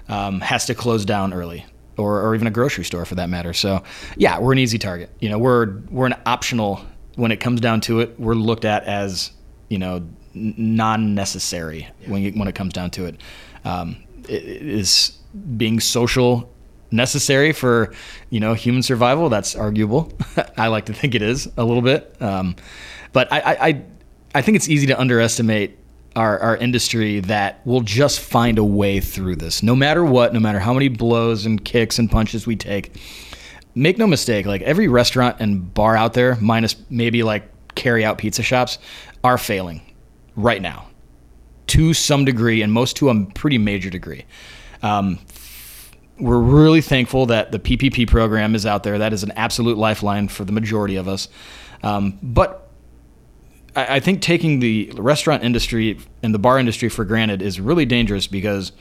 um, 0.09 0.41
has 0.41 0.67
to 0.67 0.75
close 0.75 1.05
down 1.05 1.33
early. 1.33 1.67
Or, 1.97 2.23
or 2.23 2.35
even 2.35 2.49
a 2.49 2.51
grocery 2.51 2.83
store 2.83 3.05
for 3.05 3.15
that 3.15 3.29
matter. 3.29 3.53
So, 3.53 3.85
yeah, 4.17 4.41
we're 4.41 4.51
an 4.51 4.59
easy 4.59 4.79
target. 4.79 5.11
You 5.21 5.29
know, 5.29 5.39
we're 5.39 5.79
we're 5.91 6.07
an 6.07 6.17
optional 6.27 6.85
when 7.17 7.33
it 7.33 7.39
comes 7.39 7.61
down 7.61 7.81
to 7.83 8.01
it, 8.01 8.19
we're 8.19 8.35
looked 8.35 8.65
at 8.65 8.85
as 8.85 9.31
you 9.69 9.79
know 9.79 10.07
non-necessary 10.35 11.89
when 12.07 12.23
you, 12.23 12.33
when 12.33 12.49
it 12.49 12.55
comes 12.55 12.73
down 12.73 12.91
to 12.91 13.07
it. 13.07 13.21
Um, 13.65 13.97
it. 14.29 14.43
Is 14.43 15.19
being 15.57 15.81
social 15.81 16.53
necessary 16.91 17.53
for 17.53 17.93
you 18.31 18.41
know 18.41 18.55
human 18.55 18.83
survival? 18.83 19.29
That's 19.29 19.55
arguable. 19.55 20.13
I 20.57 20.69
like 20.69 20.87
to 20.87 20.95
think 20.95 21.15
it 21.15 21.23
is 21.23 21.51
a 21.57 21.65
little 21.65 21.83
bit, 21.83 22.17
um, 22.21 22.57
but 23.13 23.33
I 23.33 23.39
I 23.61 23.83
I 24.35 24.43
think 24.43 24.57
it's 24.57 24.69
easy 24.69 24.87
to 24.89 24.99
underestimate. 24.99 25.79
Our, 26.17 26.39
our 26.39 26.57
industry 26.57 27.19
that 27.21 27.67
will 27.67 27.81
just 27.81 28.21
find 28.21 28.57
a 28.59 28.65
way 28.65 29.01
through 29.01 29.35
this 29.35 29.65
no 29.65 29.75
matter 29.75 30.05
what 30.05 30.33
no 30.33 30.39
matter 30.39 30.61
how 30.61 30.73
many 30.73 30.87
blows 30.87 31.45
and 31.45 31.65
kicks 31.65 31.99
and 31.99 32.09
punches 32.09 32.47
we 32.47 32.55
take 32.55 32.97
make 33.75 33.99
no 33.99 34.07
mistake, 34.07 34.47
like 34.47 34.63
every 34.63 34.89
restaurant 34.89 35.37
and 35.41 35.73
bar 35.75 35.97
out 35.97 36.13
there, 36.15 36.37
minus 36.37 36.77
maybe 36.91 37.23
like 37.23 37.75
carry 37.75 38.05
out 38.05 38.19
pizza 38.19 38.43
shops, 38.43 38.79
are 39.23 39.39
failing 39.39 39.81
right 40.37 40.63
now 40.63 40.89
to 41.69 41.95
some 41.95 42.25
degree, 42.25 42.63
and 42.63 42.73
most 42.73 42.97
to 42.97 43.09
a 43.09 43.25
pretty 43.35 43.59
major 43.59 43.91
degree. 43.91 44.25
Um, 44.83 45.19
we're 46.19 46.39
really 46.39 46.81
thankful 46.81 47.27
that 47.27 47.51
the 47.51 47.59
PPP 47.59 48.09
program 48.09 48.55
is 48.55 48.67
out 48.67 48.85
there. 48.85 48.99
That 48.99 49.13
is 49.13 49.23
an 49.23 49.33
absolute 49.33 49.77
lifeline 49.77 50.29
for 50.29 50.45
the 50.45 50.53
majority 50.53 50.97
of 50.97 51.09
us. 51.09 51.29
Um, 51.83 52.19
but 52.23 52.64
I, 53.75 53.97
I 53.97 54.01
think 54.01 54.23
taking 54.23 54.61
the 54.61 54.93
restaurant 54.97 55.45
industry 55.45 55.99
and 56.23 56.35
the 56.35 56.39
bar 56.39 56.59
industry 56.59 56.89
for 56.89 57.05
granted 57.05 57.43
is 57.43 57.61
really 57.61 57.87
dangerous 57.87 58.27
because, 58.27 58.73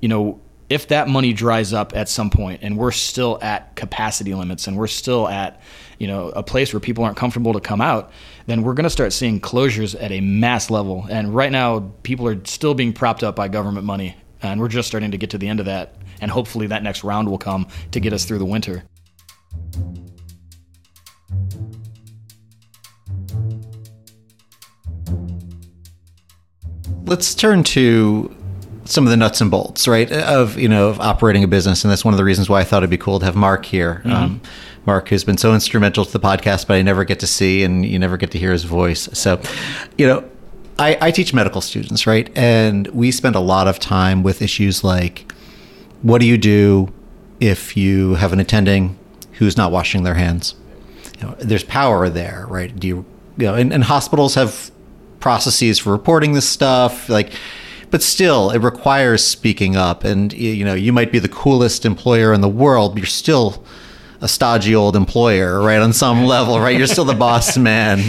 you 0.00 0.08
know, 0.08 0.40
if 0.68 0.88
that 0.88 1.08
money 1.08 1.32
dries 1.32 1.72
up 1.72 1.96
at 1.96 2.08
some 2.08 2.28
point 2.30 2.60
and 2.62 2.76
we're 2.76 2.92
still 2.92 3.38
at 3.40 3.74
capacity 3.74 4.34
limits 4.34 4.66
and 4.66 4.76
we're 4.76 4.86
still 4.86 5.26
at 5.26 5.60
you 5.98 6.06
know 6.06 6.28
a 6.30 6.42
place 6.42 6.72
where 6.72 6.80
people 6.80 7.04
aren't 7.04 7.16
comfortable 7.16 7.54
to 7.54 7.60
come 7.60 7.80
out 7.80 8.12
then 8.46 8.62
we're 8.62 8.74
going 8.74 8.84
to 8.84 8.90
start 8.90 9.12
seeing 9.12 9.40
closures 9.40 9.94
at 10.00 10.10
a 10.10 10.20
mass 10.20 10.70
level. 10.70 11.06
And 11.10 11.34
right 11.34 11.52
now 11.52 11.92
people 12.02 12.26
are 12.26 12.42
still 12.44 12.74
being 12.74 12.92
propped 12.92 13.22
up 13.22 13.36
by 13.36 13.48
government 13.48 13.84
money 13.84 14.16
and 14.42 14.60
we're 14.60 14.68
just 14.68 14.88
starting 14.88 15.10
to 15.10 15.18
get 15.18 15.30
to 15.30 15.38
the 15.38 15.48
end 15.48 15.60
of 15.60 15.66
that. 15.66 15.94
And 16.20 16.30
hopefully 16.30 16.66
that 16.68 16.82
next 16.82 17.04
round 17.04 17.28
will 17.28 17.38
come 17.38 17.66
to 17.92 18.00
get 18.00 18.12
us 18.12 18.24
through 18.24 18.38
the 18.38 18.46
winter 18.46 18.84
let's 27.08 27.34
turn 27.34 27.62
to 27.64 28.34
some 28.84 29.04
of 29.04 29.10
the 29.10 29.16
nuts 29.16 29.40
and 29.40 29.50
bolts, 29.50 29.86
right, 29.86 30.10
of 30.10 30.58
you 30.58 30.68
know 30.68 30.88
of 30.88 31.00
operating 31.00 31.44
a 31.44 31.48
business, 31.48 31.84
and 31.84 31.90
that's 31.90 32.04
one 32.04 32.14
of 32.14 32.18
the 32.18 32.24
reasons 32.24 32.48
why 32.48 32.60
I 32.60 32.64
thought 32.64 32.78
it'd 32.78 32.90
be 32.90 32.98
cool 32.98 33.18
to 33.18 33.26
have 33.26 33.36
Mark 33.36 33.64
here. 33.66 34.02
Um, 34.04 34.40
Mark, 34.86 35.08
who's 35.10 35.22
been 35.24 35.36
so 35.36 35.52
instrumental 35.52 36.06
to 36.06 36.12
the 36.12 36.20
podcast, 36.20 36.66
but 36.66 36.74
I 36.74 36.82
never 36.82 37.04
get 37.04 37.20
to 37.20 37.26
see, 37.26 37.62
and 37.62 37.84
you 37.84 37.98
never 37.98 38.16
get 38.16 38.30
to 38.30 38.38
hear 38.38 38.52
his 38.52 38.64
voice. 38.64 39.06
So, 39.12 39.38
you 39.98 40.06
know, 40.06 40.24
I, 40.78 40.96
I 41.00 41.10
teach 41.10 41.34
medical 41.34 41.60
students, 41.60 42.06
right? 42.06 42.30
And 42.34 42.86
we 42.88 43.10
spend 43.10 43.36
a 43.36 43.40
lot 43.40 43.68
of 43.68 43.78
time 43.78 44.22
with 44.22 44.40
issues 44.40 44.82
like 44.82 45.30
what 46.00 46.20
do 46.20 46.26
you 46.26 46.38
do 46.38 46.92
if 47.40 47.76
you 47.76 48.14
have 48.14 48.32
an 48.32 48.40
attending 48.40 48.98
who's 49.32 49.56
not 49.56 49.72
washing 49.72 50.04
their 50.04 50.14
hands? 50.14 50.54
You 51.20 51.26
know, 51.26 51.36
there's 51.38 51.64
power 51.64 52.08
there, 52.08 52.46
right? 52.48 52.74
Do 52.74 52.86
you, 52.86 53.04
you 53.36 53.46
know, 53.46 53.54
and, 53.54 53.72
and 53.72 53.84
hospitals 53.84 54.36
have 54.36 54.70
processes 55.20 55.78
for 55.78 55.90
reporting 55.90 56.32
this 56.32 56.48
stuff, 56.48 57.08
like, 57.08 57.32
but 57.90 58.02
still, 58.02 58.50
it 58.50 58.58
requires 58.58 59.24
speaking 59.24 59.76
up. 59.76 60.04
And 60.04 60.32
you 60.32 60.64
know, 60.64 60.74
you 60.74 60.92
might 60.92 61.10
be 61.10 61.18
the 61.18 61.28
coolest 61.28 61.84
employer 61.84 62.32
in 62.32 62.40
the 62.40 62.48
world, 62.48 62.92
but 62.92 62.98
you're 62.98 63.06
still 63.06 63.64
a 64.20 64.28
stodgy 64.28 64.74
old 64.74 64.96
employer, 64.96 65.60
right? 65.60 65.80
On 65.80 65.92
some 65.92 66.24
level, 66.26 66.58
right? 66.58 66.76
You're 66.76 66.86
still 66.86 67.04
the 67.04 67.14
boss 67.14 67.56
man, 67.56 68.02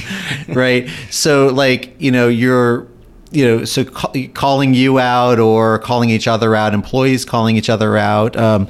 right? 0.48 0.90
So, 1.12 1.48
like, 1.48 1.96
you 2.00 2.12
know, 2.12 2.28
you're, 2.28 2.88
you 3.32 3.46
know, 3.46 3.66
so 3.66 3.86
ca- 3.86 4.28
calling 4.30 4.74
you 4.74 5.00
out 5.00 5.40
or 5.40 5.80
calling 5.80 6.10
each 6.10 6.28
other 6.28 6.56
out, 6.56 6.74
employees 6.74 7.26
calling 7.26 7.58
each 7.58 7.70
other 7.70 7.96
out. 7.96 8.36
Um, 8.36 8.68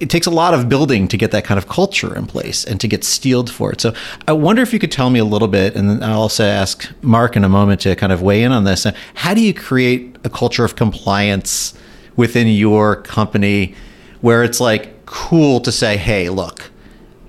it 0.00 0.08
takes 0.08 0.26
a 0.26 0.30
lot 0.30 0.54
of 0.54 0.68
building 0.68 1.06
to 1.08 1.16
get 1.16 1.30
that 1.30 1.44
kind 1.44 1.58
of 1.58 1.68
culture 1.68 2.16
in 2.16 2.26
place 2.26 2.64
and 2.64 2.80
to 2.80 2.88
get 2.88 3.04
steeled 3.04 3.50
for 3.50 3.70
it. 3.70 3.80
So 3.80 3.92
I 4.26 4.32
wonder 4.32 4.62
if 4.62 4.72
you 4.72 4.78
could 4.78 4.90
tell 4.90 5.10
me 5.10 5.18
a 5.18 5.24
little 5.24 5.48
bit, 5.48 5.76
and 5.76 5.88
then 5.88 6.02
I'll 6.02 6.22
also 6.22 6.44
ask 6.44 6.90
Mark 7.02 7.36
in 7.36 7.44
a 7.44 7.48
moment 7.48 7.82
to 7.82 7.94
kind 7.94 8.12
of 8.12 8.22
weigh 8.22 8.42
in 8.42 8.50
on 8.50 8.64
this. 8.64 8.86
Uh, 8.86 8.92
how 9.14 9.34
do 9.34 9.42
you 9.42 9.52
create 9.52 10.16
a 10.24 10.30
culture 10.30 10.64
of 10.64 10.74
compliance 10.74 11.74
within 12.16 12.48
your 12.48 12.96
company 12.96 13.74
where 14.22 14.42
it's 14.42 14.58
like 14.60 15.06
cool 15.06 15.60
to 15.60 15.70
say, 15.70 15.96
hey, 15.96 16.30
look, 16.30 16.70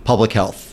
public 0.05 0.31
health 0.33 0.70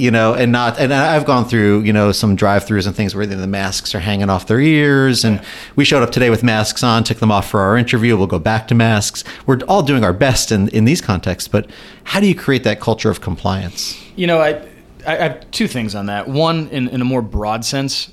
you 0.00 0.10
know, 0.10 0.32
and 0.32 0.50
not, 0.50 0.78
and 0.80 0.94
I've 0.94 1.26
gone 1.26 1.44
through, 1.44 1.82
you 1.82 1.92
know, 1.92 2.10
some 2.10 2.34
drive 2.34 2.64
throughs 2.64 2.86
and 2.86 2.96
things 2.96 3.14
where 3.14 3.26
the 3.26 3.46
masks 3.46 3.94
are 3.94 4.00
hanging 4.00 4.30
off 4.30 4.46
their 4.46 4.58
ears. 4.58 5.24
And 5.24 5.42
we 5.76 5.84
showed 5.84 6.02
up 6.02 6.10
today 6.10 6.30
with 6.30 6.42
masks 6.42 6.82
on, 6.82 7.04
took 7.04 7.18
them 7.18 7.30
off 7.30 7.50
for 7.50 7.60
our 7.60 7.76
interview. 7.76 8.16
We'll 8.16 8.26
go 8.26 8.38
back 8.38 8.66
to 8.68 8.74
masks. 8.74 9.24
We're 9.46 9.58
all 9.68 9.82
doing 9.82 10.02
our 10.02 10.14
best 10.14 10.50
in, 10.50 10.68
in 10.68 10.86
these 10.86 11.02
contexts, 11.02 11.48
but 11.48 11.68
how 12.04 12.18
do 12.18 12.26
you 12.26 12.34
create 12.34 12.64
that 12.64 12.80
culture 12.80 13.10
of 13.10 13.20
compliance? 13.20 14.02
You 14.16 14.26
know, 14.26 14.40
I, 14.40 14.66
I 15.06 15.16
have 15.16 15.50
two 15.50 15.68
things 15.68 15.94
on 15.94 16.06
that. 16.06 16.28
One, 16.28 16.68
in, 16.68 16.88
in 16.88 17.02
a 17.02 17.04
more 17.04 17.22
broad 17.22 17.64
sense, 17.66 18.10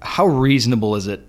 how 0.00 0.26
reasonable 0.26 0.96
is 0.96 1.06
it 1.08 1.26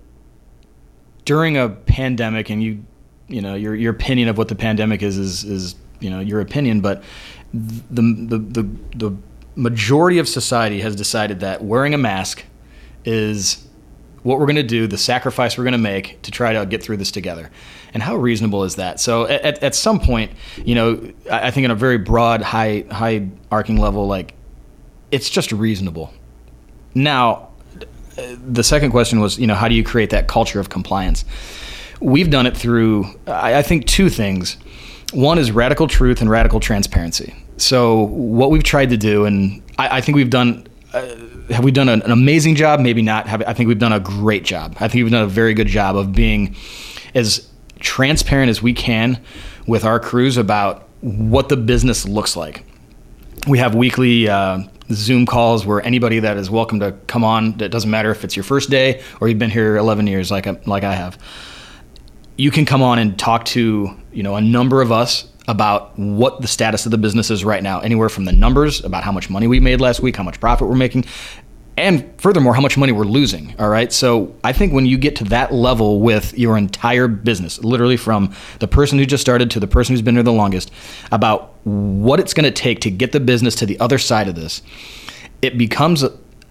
during 1.26 1.58
a 1.58 1.70
pandemic 1.70 2.50
and 2.50 2.64
you, 2.64 2.86
you 3.28 3.42
know, 3.42 3.54
your, 3.54 3.76
your 3.76 3.92
opinion 3.92 4.30
of 4.30 4.38
what 4.38 4.48
the 4.48 4.56
pandemic 4.56 5.04
is, 5.04 5.18
is, 5.18 5.44
is, 5.44 5.76
you 6.00 6.10
know, 6.10 6.22
your 6.22 6.40
opinion, 6.40 6.80
but 6.80 7.04
the, 7.54 8.02
the, 8.02 8.38
the, 8.38 8.70
the 8.96 9.18
majority 9.56 10.20
of 10.20 10.28
society 10.28 10.82
has 10.82 10.96
decided 10.96 11.42
that 11.42 11.64
wearing 11.64 11.94
a 11.94 11.98
mask 11.98 12.44
is 13.06 13.66
what 14.24 14.40
we're 14.40 14.46
going 14.46 14.56
to 14.58 14.64
do, 14.64 14.88
the 14.88 14.98
sacrifice 14.98 15.58
we're 15.58 15.64
going 15.64 15.72
to 15.72 15.78
make 15.78 16.22
to 16.24 16.32
try 16.32 16.54
to 16.54 16.66
get 16.66 16.84
through 16.84 16.98
this 16.98 17.12
together. 17.12 17.50
And 17.94 18.04
how 18.04 18.16
reasonable 18.16 18.64
is 18.64 18.76
that? 18.76 19.00
So 19.00 19.26
at, 19.28 19.64
at 19.64 19.76
some 19.76 20.00
point, 20.00 20.32
you 20.58 20.76
know, 20.76 21.12
I 21.32 21.52
think 21.52 21.66
in 21.66 21.72
a 21.72 21.76
very 21.76 21.98
broad, 21.98 22.42
high, 22.42 22.86
high 22.92 23.30
arcing 23.52 23.78
level, 23.78 24.08
like 24.08 24.34
it's 25.12 25.30
just 25.30 25.52
reasonable. 25.52 26.14
Now, 26.94 27.50
the 28.16 28.64
second 28.64 28.92
question 28.92 29.20
was, 29.20 29.40
you 29.40 29.48
know, 29.48 29.56
how 29.56 29.68
do 29.68 29.76
you 29.76 29.84
create 29.84 30.10
that 30.10 30.28
culture 30.28 30.60
of 30.60 30.70
compliance? 30.70 31.24
We've 32.02 32.30
done 32.30 32.46
it 32.46 32.56
through, 32.56 33.06
I 33.28 33.62
think, 33.62 33.86
two 33.86 34.10
things. 34.10 34.58
One 35.14 35.38
is 35.40 35.52
radical 35.52 35.88
truth 35.88 36.22
and 36.22 36.30
radical 36.30 36.60
transparency. 36.60 37.36
So 37.62 38.04
what 38.04 38.52
we've 38.52 38.64
tried 38.64 38.90
to 38.90 38.98
do, 38.98 39.26
and 39.26 39.62
I, 39.78 39.98
I 39.98 40.02
think 40.02 40.16
we've 40.16 40.30
done. 40.30 40.66
Uh, 40.94 41.06
have 41.52 41.64
we 41.64 41.72
done 41.72 41.88
an, 41.88 42.02
an, 42.02 42.12
amazing 42.12 42.56
job? 42.56 42.80
Maybe 42.80 43.02
not. 43.02 43.28
Have, 43.28 43.44
I 43.46 43.54
think 43.54 43.68
we've 43.68 43.78
done 43.78 43.94
a 43.94 44.00
great 44.00 44.44
job. 44.44 44.76
I 44.80 44.88
think 44.88 45.04
we've 45.04 45.12
done 45.12 45.24
a 45.24 45.28
very 45.28 45.54
good 45.54 45.68
job 45.68 45.96
of 45.96 46.14
being 46.14 46.56
as 47.14 47.48
transparent 47.80 48.50
as 48.50 48.62
we 48.62 48.74
can 48.74 49.22
with 49.68 49.86
our 49.86 50.00
crews 50.00 50.38
about 50.38 50.88
what 51.02 51.50
the 51.50 51.58
business 51.58 52.08
looks 52.08 52.36
like. 52.36 52.66
We 53.48 53.60
have 53.60 53.76
weekly 53.76 54.28
uh, 54.28 54.64
Zoom 54.92 55.26
calls 55.26 55.66
where 55.66 55.82
anybody 55.86 56.20
that 56.20 56.38
is 56.38 56.50
welcome 56.50 56.80
to 56.80 56.94
come 57.08 57.24
on. 57.24 57.60
It 57.62 57.70
doesn't 57.70 57.90
matter 57.90 58.10
if 58.10 58.24
it's 58.24 58.36
your 58.36 58.44
first 58.44 58.70
day 58.70 59.04
or 59.22 59.28
you've 59.28 59.40
been 59.40 59.52
here 59.52 59.78
11 59.78 60.08
years, 60.08 60.32
like 60.32 60.68
like 60.68 60.84
I 60.84 60.94
have. 60.94 61.18
You 62.36 62.52
can 62.52 62.66
come 62.66 62.82
on 62.82 63.00
and 63.00 63.18
talk 63.20 63.46
to 63.46 63.96
you 64.12 64.24
know 64.24 64.36
a 64.36 64.42
number 64.42 64.82
of 64.82 64.92
us 64.92 65.30
about 65.50 65.98
what 65.98 66.42
the 66.42 66.48
status 66.48 66.86
of 66.86 66.92
the 66.92 66.98
business 66.98 67.32
is 67.32 67.44
right 67.44 67.64
now, 67.64 67.80
anywhere 67.80 68.08
from 68.08 68.26
the 68.26 68.32
numbers 68.32 68.86
about 68.86 69.04
how 69.04 69.12
much 69.12 69.32
money 69.32 69.48
we 69.48 69.60
made 69.60 69.82
last 69.82 70.00
week, 70.00 70.16
how 70.16 70.24
much 70.24 70.40
profit 70.40 70.70
we're 70.70 70.76
making, 70.76 71.04
and 71.76 72.08
furthermore, 72.22 72.54
how 72.54 72.62
much 72.62 72.78
money 72.78 72.92
we're 72.92 73.04
losing. 73.04 73.56
All 73.58 73.68
right. 73.68 73.92
So 73.92 74.36
I 74.44 74.54
think 74.54 74.74
when 74.74 74.86
you 74.86 74.98
get 74.98 75.16
to 75.18 75.24
that 75.26 75.52
level 75.52 76.02
with 76.02 76.38
your 76.38 76.56
entire 76.56 77.08
business, 77.08 77.58
literally 77.64 77.98
from 77.98 78.36
the 78.60 78.68
person 78.68 79.00
who 79.00 79.06
just 79.08 79.22
started 79.22 79.50
to 79.52 79.60
the 79.60 79.68
person 79.68 79.94
who's 79.94 80.04
been 80.04 80.14
there 80.14 80.24
the 80.24 80.32
longest, 80.32 80.72
about 81.12 81.56
what 81.66 82.20
it's 82.20 82.36
going 82.36 82.44
to 82.44 82.52
take 82.52 82.80
to 82.82 82.92
get 82.92 83.12
the 83.12 83.20
business 83.20 83.56
to 83.56 83.66
the 83.66 83.80
other 83.80 83.98
side 83.98 84.28
of 84.28 84.36
this, 84.36 84.62
it 85.42 85.58
becomes 85.58 86.04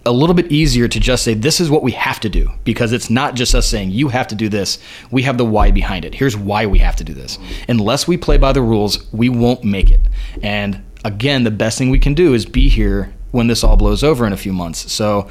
a 0.07 0.13
little 0.13 0.35
bit 0.35 0.51
easier 0.51 0.89
to 0.89 1.01
just 1.01 1.25
say 1.25 1.35
this 1.35 1.61
is 1.61 1.71
what 1.71 1.83
we 1.83 1.93
have 1.93 2.21
to 2.21 2.29
do 2.29 2.51
because 2.65 2.93
it's 2.93 3.11
not 3.11 3.35
just 3.35 3.55
us 3.55 3.67
saying 3.67 3.91
you 3.91 4.09
have 4.09 4.29
to 4.29 4.35
do 4.35 4.49
this. 4.49 4.79
We 5.11 5.23
have 5.23 5.39
the 5.39 5.45
why 5.45 5.71
behind 5.71 6.05
it. 6.05 6.15
Here's 6.15 6.37
why 6.37 6.67
we 6.67 6.79
have 6.79 6.97
to 6.97 7.05
do 7.05 7.15
this. 7.15 7.39
Unless 7.69 8.09
we 8.09 8.17
play 8.17 8.39
by 8.39 8.53
the 8.53 8.63
rules 8.63 9.11
we 9.13 9.29
won't 9.29 9.65
make 9.65 9.91
it. 9.91 10.01
And 10.43 10.83
again 11.05 11.45
the 11.45 11.51
best 11.51 11.79
thing 11.79 11.91
we 11.91 11.99
can 11.99 12.15
do 12.15 12.35
is 12.35 12.47
be 12.47 12.69
here 12.69 13.15
when 13.33 13.47
this 13.47 13.63
all 13.63 13.77
blows 13.77 14.03
over 14.03 14.27
in 14.27 14.33
a 14.33 14.37
few 14.37 14.53
months. 14.53 14.91
So 14.91 15.29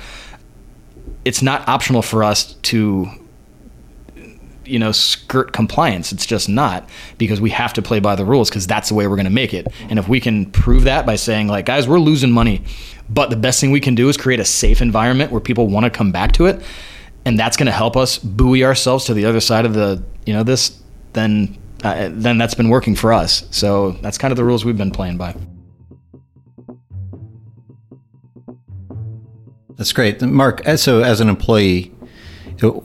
it's 1.25 1.41
not 1.41 1.67
optional 1.67 2.01
for 2.01 2.23
us 2.23 2.53
to 2.53 3.09
you 4.67 4.79
know 4.79 4.91
skirt 4.91 5.53
compliance 5.53 6.11
it's 6.11 6.25
just 6.25 6.49
not 6.49 6.87
because 7.17 7.39
we 7.39 7.49
have 7.49 7.73
to 7.73 7.81
play 7.81 7.99
by 7.99 8.15
the 8.15 8.25
rules 8.25 8.49
because 8.49 8.67
that's 8.67 8.89
the 8.89 8.95
way 8.95 9.07
we're 9.07 9.15
going 9.15 9.25
to 9.25 9.31
make 9.31 9.53
it 9.53 9.67
and 9.89 9.99
if 9.99 10.07
we 10.07 10.19
can 10.19 10.45
prove 10.51 10.83
that 10.83 11.05
by 11.05 11.15
saying 11.15 11.47
like 11.47 11.65
guys 11.65 11.87
we're 11.87 11.99
losing 11.99 12.31
money 12.31 12.63
but 13.09 13.29
the 13.29 13.35
best 13.35 13.61
thing 13.61 13.71
we 13.71 13.79
can 13.79 13.95
do 13.95 14.09
is 14.09 14.17
create 14.17 14.39
a 14.39 14.45
safe 14.45 14.81
environment 14.81 15.31
where 15.31 15.41
people 15.41 15.67
want 15.67 15.85
to 15.85 15.89
come 15.89 16.11
back 16.11 16.33
to 16.33 16.45
it, 16.45 16.61
and 17.25 17.39
that's 17.39 17.57
going 17.57 17.67
to 17.67 17.71
help 17.71 17.95
us 17.95 18.17
buoy 18.17 18.63
ourselves 18.63 19.05
to 19.05 19.13
the 19.13 19.25
other 19.25 19.39
side 19.39 19.65
of 19.65 19.73
the 19.73 20.03
you 20.25 20.33
know 20.33 20.43
this. 20.43 20.81
Then 21.13 21.57
uh, 21.83 22.09
then 22.11 22.37
that's 22.37 22.53
been 22.53 22.69
working 22.69 22.95
for 22.95 23.13
us. 23.13 23.47
So 23.51 23.91
that's 24.01 24.17
kind 24.17 24.31
of 24.31 24.35
the 24.35 24.43
rules 24.43 24.65
we've 24.65 24.77
been 24.77 24.91
playing 24.91 25.17
by. 25.17 25.35
That's 29.77 29.93
great, 29.93 30.21
Mark. 30.21 30.67
So 30.77 31.03
as 31.03 31.21
an 31.21 31.29
employee, 31.29 31.93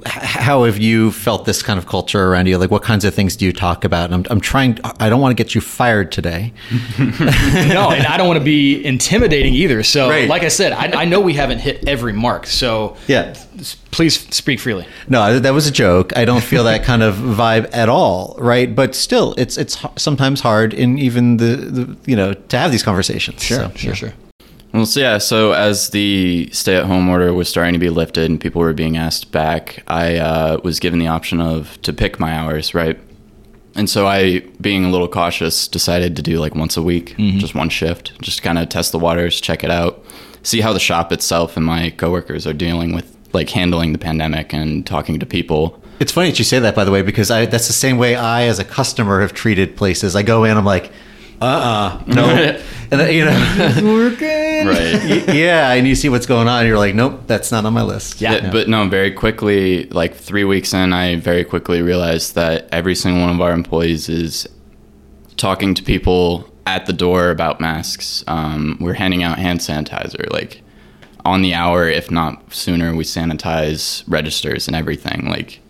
how 0.04 0.64
have 0.64 0.78
you 0.78 1.12
felt 1.12 1.46
this 1.46 1.62
kind 1.62 1.78
of 1.78 1.87
culture 1.87 2.22
around 2.22 2.46
you? 2.46 2.58
Like, 2.58 2.70
what 2.70 2.82
kinds 2.82 3.04
of 3.04 3.14
things 3.14 3.37
do 3.37 3.46
you 3.46 3.52
talk 3.52 3.85
about? 3.85 4.11
And 4.11 4.14
I'm, 4.14 4.32
I'm 4.32 4.40
trying, 4.40 4.78
I 5.00 5.08
don't 5.08 5.20
want 5.20 5.37
to 5.37 5.42
get 5.42 5.54
you 5.54 5.61
fired 5.61 6.12
today. 6.12 6.52
no, 6.98 7.90
and 7.90 8.06
I 8.06 8.16
don't 8.18 8.26
want 8.26 8.38
to 8.38 8.44
be 8.44 8.85
intimidating 8.85 9.54
either. 9.54 9.82
So, 9.82 10.11
right. 10.11 10.28
like 10.28 10.42
I 10.42 10.48
said, 10.48 10.72
I, 10.72 11.02
I, 11.02 11.04
know 11.06 11.20
we 11.20 11.35
haven't 11.35 11.61
hit 11.61 11.88
every 11.88 12.12
mark. 12.12 12.46
So, 12.46 12.96
yeah, 13.06 13.35
please 13.90 14.18
speak 14.35 14.61
freely. 14.61 14.87
No, 15.08 15.38
that 15.38 15.54
was 15.54 15.66
a 15.66 15.72
joke. 15.72 16.16
I 16.16 16.26
don't 16.26 16.44
feel 16.44 16.64
that 16.64 16.85
kind 16.85 17.02
of 17.02 17.14
vibe 17.14 17.70
at 17.72 17.88
all. 17.88 18.37
Right. 18.38 18.74
But 18.74 18.94
still, 18.94 19.35
it's, 19.38 19.56
it's 19.56 19.82
sometimes 19.96 20.40
hard 20.40 20.74
in 20.74 20.98
even 20.98 21.38
the, 21.38 21.56
the 21.56 21.96
you 22.04 22.16
know, 22.16 22.35
to 22.35 22.58
have 22.58 22.72
these 22.72 22.82
conversations. 22.82 23.42
Sure, 23.42 23.58
so, 23.58 23.70
sure, 23.74 23.90
yeah. 23.90 23.94
sure. 23.94 24.12
Well, 24.72 24.87
so 24.87 25.00
yeah, 25.00 25.18
so 25.18 25.52
as 25.52 25.90
the 25.90 26.48
stay 26.52 26.76
at 26.76 26.87
home 26.87 27.08
order 27.08 27.32
was 27.35 27.48
starting 27.48 27.74
to 27.74 27.78
be 27.78 27.90
lifted 27.90 28.30
and 28.30 28.40
people 28.40 28.62
were 28.62 28.72
being 28.72 28.96
asked 28.96 29.30
back, 29.30 29.82
I 29.87 30.16
uh, 30.16 30.61
was 30.64 30.80
given 30.80 30.98
the 30.98 31.08
option 31.08 31.40
of 31.40 31.80
to 31.82 31.92
pick 31.92 32.18
my 32.18 32.32
hours, 32.32 32.74
right? 32.74 32.98
And 33.74 33.88
so 33.88 34.06
I, 34.06 34.40
being 34.61 34.85
a 34.85 34.90
little 34.90 35.08
cautious, 35.08 35.68
decided 35.68 36.16
to 36.16 36.22
do 36.22 36.38
like 36.38 36.54
once 36.54 36.76
a 36.76 36.82
week, 36.82 37.16
mm-hmm. 37.16 37.38
just 37.38 37.54
one 37.54 37.68
shift, 37.68 38.18
just 38.22 38.42
kind 38.42 38.58
of 38.58 38.68
test 38.70 38.92
the 38.92 38.98
waters, 38.98 39.40
check 39.40 39.62
it 39.62 39.70
out, 39.70 40.04
see 40.42 40.61
how 40.61 40.72
the 40.72 40.80
shop 40.80 41.12
itself 41.12 41.56
and 41.56 41.66
my 41.66 41.90
coworkers 41.90 42.46
are 42.46 42.52
dealing 42.54 42.94
with 42.94 43.14
like 43.35 43.50
handling 43.50 43.92
the 43.92 43.98
pandemic 43.98 44.52
and 44.54 44.87
talking 44.87 45.18
to 45.18 45.26
people. 45.26 45.82
It's 46.00 46.12
funny 46.12 46.30
that 46.30 46.38
you 46.38 46.44
say 46.44 46.58
that, 46.58 46.74
by 46.74 46.85
the 46.85 46.90
way, 46.90 47.02
because 47.02 47.30
I, 47.30 47.46
that's 47.46 47.66
the 47.66 47.72
same 47.72 47.96
way 47.96 48.16
I, 48.16 48.44
as 48.44 48.58
a 48.58 48.64
customer, 48.64 49.20
have 49.20 49.32
treated 49.32 49.76
places. 49.76 50.16
I 50.16 50.22
go 50.22 50.44
in, 50.44 50.56
I'm 50.56 50.64
like, 50.64 50.90
uh-uh. 51.42 52.02
No 52.07 52.59
and 52.90 53.00
uh, 53.00 53.05
you 53.05 53.24
know. 53.24 53.33
It's 53.59 53.81
working. 53.81 54.66
Right. 54.66 55.35
Yeah 55.35 55.72
and 55.72 55.87
you 55.87 55.94
see 55.94 56.09
what's 56.09 56.26
going 56.26 56.48
on 56.48 56.66
you're 56.66 56.78
like 56.78 56.94
nope 56.94 57.22
that's 57.26 57.50
not 57.50 57.64
on 57.64 57.72
my 57.72 57.83
list. 57.83 58.20
Yeah. 58.20 58.35
yeah. 58.35 58.50
but 58.50 58.68
no 58.68 58.88
very 58.88 59.11
quickly 59.11 59.87
like 59.87 60.14
three 60.14 60.44
weeks 60.44 60.72
in 60.74 60.92
i 60.92 61.16
very 61.16 61.44
quickly 61.44 61.83
realized 61.83 62.35
that 62.35 62.68
every 62.72 62.94
single 62.94 63.22
one 63.22 63.35
of 63.35 63.40
our 63.40 63.52
employees 63.52 64.09
is 64.09 64.46
talking 65.37 65.74
to 65.74 65.83
people 65.83 66.48
at 66.66 66.87
the 66.87 66.92
door 66.92 67.31
about 67.31 67.61
masks. 67.61 68.22
Um, 68.26 68.76
we're 68.81 68.94
handing 68.94 69.22
out 69.22 69.38
hand 69.38 69.61
sanitizer 69.61 70.31
like 70.33 70.62
on 71.24 71.42
the 71.42 71.55
hour 71.55 71.88
if 71.88 72.11
not 72.11 72.52
sooner 72.52 72.94
we 72.94 73.05
sanitize 73.05 74.05
registers 74.07 74.66
and 74.66 74.76
everything. 74.76 75.26
Like 75.28 75.61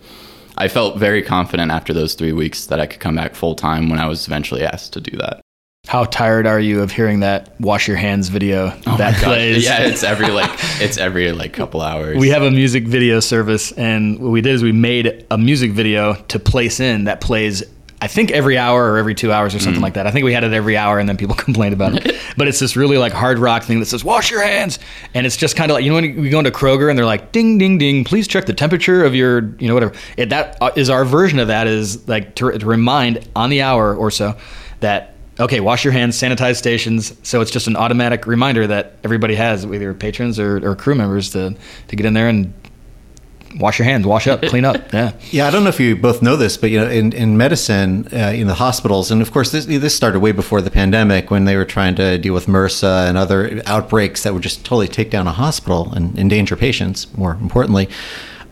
I 0.58 0.68
felt 0.68 0.98
very 0.98 1.22
confident 1.22 1.70
after 1.70 1.92
those 1.92 2.14
three 2.14 2.32
weeks 2.32 2.66
that 2.66 2.80
I 2.80 2.86
could 2.86 3.00
come 3.00 3.16
back 3.16 3.34
full 3.34 3.54
time 3.54 3.88
when 3.88 3.98
I 3.98 4.06
was 4.06 4.26
eventually 4.26 4.62
asked 4.64 4.92
to 4.94 5.00
do 5.00 5.16
that. 5.18 5.41
How 5.88 6.04
tired 6.04 6.46
are 6.46 6.60
you 6.60 6.80
of 6.82 6.92
hearing 6.92 7.20
that 7.20 7.60
wash 7.60 7.88
your 7.88 7.96
hands 7.96 8.28
video 8.28 8.72
Oh 8.86 8.96
that 8.98 9.20
plays? 9.20 9.64
Yeah, 9.64 9.80
it's 9.80 10.04
every 10.04 10.28
like 10.28 10.48
it's 10.80 10.96
every 10.96 11.32
like 11.32 11.52
couple 11.52 11.80
hours. 11.82 12.16
We 12.18 12.28
have 12.28 12.42
a 12.44 12.52
music 12.52 12.84
video 12.86 13.18
service, 13.18 13.72
and 13.72 14.20
what 14.20 14.30
we 14.30 14.40
did 14.42 14.54
is 14.54 14.62
we 14.62 14.70
made 14.70 15.26
a 15.28 15.36
music 15.36 15.72
video 15.72 16.14
to 16.14 16.38
place 16.38 16.78
in 16.78 17.04
that 17.04 17.20
plays. 17.20 17.64
I 18.00 18.06
think 18.06 18.30
every 18.30 18.56
hour 18.58 18.92
or 18.92 18.96
every 18.98 19.14
two 19.16 19.32
hours 19.32 19.54
or 19.56 19.58
something 19.58 19.80
Mm. 19.80 19.84
like 19.84 19.94
that. 19.94 20.06
I 20.06 20.12
think 20.12 20.24
we 20.24 20.32
had 20.32 20.44
it 20.44 20.52
every 20.52 20.76
hour, 20.76 21.00
and 21.00 21.08
then 21.08 21.16
people 21.16 21.34
complained 21.48 21.74
about 21.74 21.94
it. 21.96 22.16
but 22.36 22.46
it's 22.46 22.60
this 22.60 22.76
really 22.76 22.96
like 22.96 23.12
hard 23.12 23.40
rock 23.40 23.64
thing 23.64 23.80
that 23.80 23.86
says 23.86 24.04
"wash 24.04 24.30
your 24.30 24.42
hands," 24.42 24.78
and 25.14 25.26
it's 25.26 25.36
just 25.36 25.56
kind 25.56 25.68
of 25.72 25.74
like 25.74 25.84
you 25.84 25.90
know 25.90 25.96
when 25.96 26.20
we 26.22 26.30
go 26.30 26.38
into 26.38 26.52
Kroger 26.52 26.90
and 26.90 26.96
they're 26.96 27.04
like 27.04 27.32
"ding 27.32 27.58
ding 27.58 27.76
ding," 27.78 28.04
please 28.04 28.28
check 28.28 28.46
the 28.46 28.54
temperature 28.54 29.04
of 29.04 29.16
your 29.16 29.52
you 29.58 29.66
know 29.66 29.74
whatever. 29.74 29.94
It, 30.16 30.28
that 30.30 30.58
uh, 30.60 30.70
our 30.92 31.04
version 31.04 31.40
of 31.40 31.48
that 31.48 31.66
is 31.66 32.06
like 32.08 32.36
to, 32.36 32.56
to 32.56 32.64
remind 32.66 33.28
on 33.34 33.50
the 33.50 33.62
hour 33.62 33.92
or 33.96 34.12
so 34.12 34.36
that 34.78 35.11
okay, 35.40 35.60
wash 35.60 35.84
your 35.84 35.92
hands, 35.92 36.20
sanitize 36.20 36.56
stations. 36.56 37.14
So 37.22 37.40
it's 37.40 37.50
just 37.50 37.66
an 37.66 37.76
automatic 37.76 38.26
reminder 38.26 38.66
that 38.66 38.96
everybody 39.04 39.34
has, 39.34 39.64
either 39.64 39.94
patrons 39.94 40.38
or, 40.38 40.66
or 40.66 40.76
crew 40.76 40.94
members, 40.94 41.30
to 41.30 41.56
to 41.88 41.96
get 41.96 42.06
in 42.06 42.14
there 42.14 42.28
and 42.28 42.52
wash 43.58 43.78
your 43.78 43.84
hands, 43.84 44.06
wash 44.06 44.26
up, 44.26 44.42
clean 44.48 44.64
up. 44.64 44.92
Yeah. 44.92 45.12
Yeah, 45.30 45.46
I 45.46 45.50
don't 45.50 45.62
know 45.62 45.68
if 45.68 45.80
you 45.80 45.96
both 45.96 46.22
know 46.22 46.36
this, 46.36 46.56
but 46.56 46.70
you 46.70 46.80
know, 46.80 46.88
in 46.88 47.12
in 47.12 47.36
medicine, 47.36 48.08
uh, 48.12 48.32
in 48.34 48.46
the 48.46 48.54
hospitals, 48.54 49.10
and 49.10 49.22
of 49.22 49.32
course, 49.32 49.50
this 49.52 49.66
this 49.66 49.94
started 49.94 50.20
way 50.20 50.32
before 50.32 50.60
the 50.60 50.70
pandemic 50.70 51.30
when 51.30 51.44
they 51.44 51.56
were 51.56 51.64
trying 51.64 51.94
to 51.96 52.18
deal 52.18 52.34
with 52.34 52.46
MRSA 52.46 53.08
and 53.08 53.18
other 53.18 53.62
outbreaks 53.66 54.22
that 54.22 54.34
would 54.34 54.42
just 54.42 54.64
totally 54.64 54.88
take 54.88 55.10
down 55.10 55.26
a 55.26 55.32
hospital 55.32 55.92
and 55.92 56.18
endanger 56.18 56.56
patients. 56.56 57.06
More 57.16 57.32
importantly. 57.40 57.88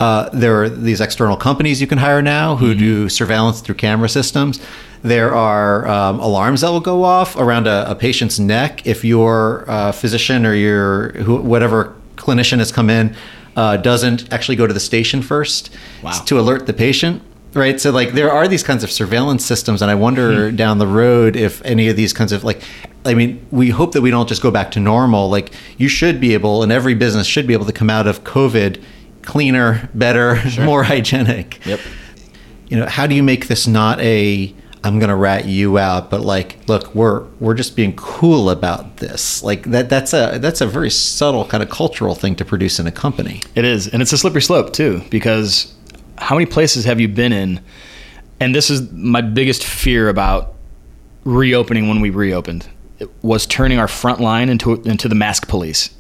Uh, 0.00 0.30
there 0.32 0.62
are 0.62 0.68
these 0.68 1.00
external 1.00 1.36
companies 1.36 1.80
you 1.80 1.86
can 1.86 1.98
hire 1.98 2.22
now 2.22 2.56
who 2.56 2.74
do 2.74 3.08
surveillance 3.08 3.60
through 3.60 3.74
camera 3.74 4.08
systems. 4.08 4.58
There 5.02 5.34
are 5.34 5.86
um, 5.86 6.18
alarms 6.20 6.62
that 6.62 6.70
will 6.70 6.80
go 6.80 7.04
off 7.04 7.36
around 7.36 7.66
a, 7.66 7.90
a 7.90 7.94
patient's 7.94 8.38
neck 8.38 8.86
if 8.86 9.04
your 9.04 9.64
uh, 9.70 9.92
physician 9.92 10.46
or 10.46 10.54
your 10.54 11.12
who, 11.12 11.36
whatever 11.36 11.94
clinician 12.16 12.58
has 12.58 12.72
come 12.72 12.88
in 12.90 13.14
uh, 13.56 13.76
doesn't 13.76 14.32
actually 14.32 14.56
go 14.56 14.66
to 14.66 14.72
the 14.74 14.80
station 14.80 15.22
first 15.22 15.70
Wow. 16.02 16.12
to 16.26 16.40
alert 16.40 16.66
the 16.66 16.72
patient. 16.72 17.22
Right. 17.52 17.80
So, 17.80 17.90
like, 17.90 18.12
there 18.12 18.30
are 18.30 18.46
these 18.46 18.62
kinds 18.62 18.84
of 18.84 18.92
surveillance 18.92 19.44
systems, 19.44 19.82
and 19.82 19.90
I 19.90 19.96
wonder 19.96 20.52
down 20.52 20.78
the 20.78 20.86
road 20.86 21.34
if 21.34 21.60
any 21.64 21.88
of 21.88 21.96
these 21.96 22.12
kinds 22.12 22.30
of, 22.30 22.44
like, 22.44 22.62
I 23.04 23.14
mean, 23.14 23.44
we 23.50 23.70
hope 23.70 23.90
that 23.92 24.02
we 24.02 24.10
don't 24.12 24.28
just 24.28 24.40
go 24.40 24.52
back 24.52 24.70
to 24.72 24.80
normal. 24.80 25.28
Like, 25.28 25.50
you 25.76 25.88
should 25.88 26.20
be 26.20 26.32
able, 26.34 26.62
and 26.62 26.70
every 26.70 26.94
business 26.94 27.26
should 27.26 27.48
be 27.48 27.52
able 27.52 27.66
to 27.66 27.72
come 27.72 27.90
out 27.90 28.06
of 28.06 28.22
COVID 28.22 28.80
cleaner, 29.22 29.88
better, 29.94 30.40
more 30.60 30.82
hygienic. 30.82 31.64
Yep. 31.64 31.80
You 32.68 32.78
know, 32.78 32.86
how 32.86 33.06
do 33.06 33.14
you 33.14 33.22
make 33.22 33.48
this 33.48 33.66
not 33.66 34.00
a, 34.00 34.54
I'm 34.84 34.98
going 34.98 35.08
to 35.08 35.16
rat 35.16 35.46
you 35.46 35.78
out, 35.78 36.10
but 36.10 36.20
like, 36.20 36.58
look, 36.68 36.94
we're 36.94 37.24
we're 37.40 37.54
just 37.54 37.76
being 37.76 37.94
cool 37.96 38.48
about 38.48 38.98
this. 38.98 39.42
Like 39.42 39.64
that 39.64 39.90
that's 39.90 40.14
a 40.14 40.38
that's 40.40 40.60
a 40.60 40.66
very 40.66 40.90
subtle 40.90 41.44
kind 41.44 41.62
of 41.62 41.68
cultural 41.68 42.14
thing 42.14 42.36
to 42.36 42.44
produce 42.44 42.78
in 42.78 42.86
a 42.86 42.92
company. 42.92 43.42
It 43.54 43.64
is, 43.64 43.88
and 43.88 44.00
it's 44.00 44.12
a 44.12 44.18
slippery 44.18 44.42
slope 44.42 44.72
too, 44.72 45.02
because 45.10 45.74
how 46.16 46.36
many 46.36 46.46
places 46.46 46.84
have 46.84 47.00
you 47.00 47.08
been 47.08 47.32
in? 47.32 47.60
And 48.38 48.54
this 48.54 48.70
is 48.70 48.90
my 48.92 49.20
biggest 49.20 49.64
fear 49.64 50.08
about 50.08 50.54
reopening 51.24 51.88
when 51.88 52.00
we 52.00 52.08
reopened 52.08 52.66
it 53.00 53.10
was 53.22 53.46
turning 53.46 53.78
our 53.78 53.88
front 53.88 54.20
line 54.20 54.48
into 54.48 54.74
into 54.82 55.08
the 55.08 55.14
mask 55.14 55.48
police. 55.48 55.90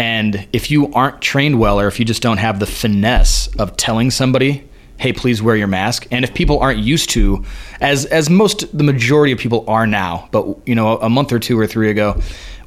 And 0.00 0.48
if 0.54 0.70
you 0.70 0.90
aren't 0.94 1.20
trained 1.20 1.60
well, 1.60 1.78
or 1.78 1.86
if 1.86 1.98
you 1.98 2.06
just 2.06 2.22
don't 2.22 2.38
have 2.38 2.58
the 2.58 2.64
finesse 2.64 3.48
of 3.58 3.76
telling 3.76 4.10
somebody, 4.10 4.64
"Hey, 4.96 5.12
please 5.12 5.42
wear 5.42 5.56
your 5.56 5.66
mask," 5.66 6.06
and 6.10 6.24
if 6.24 6.32
people 6.32 6.58
aren't 6.58 6.78
used 6.78 7.10
to, 7.10 7.44
as 7.82 8.06
as 8.06 8.30
most 8.30 8.64
the 8.76 8.82
majority 8.82 9.30
of 9.30 9.38
people 9.38 9.62
are 9.68 9.86
now, 9.86 10.26
but 10.32 10.56
you 10.64 10.74
know, 10.74 10.96
a 10.96 11.10
month 11.10 11.34
or 11.34 11.38
two 11.38 11.58
or 11.58 11.66
three 11.66 11.90
ago, 11.90 12.18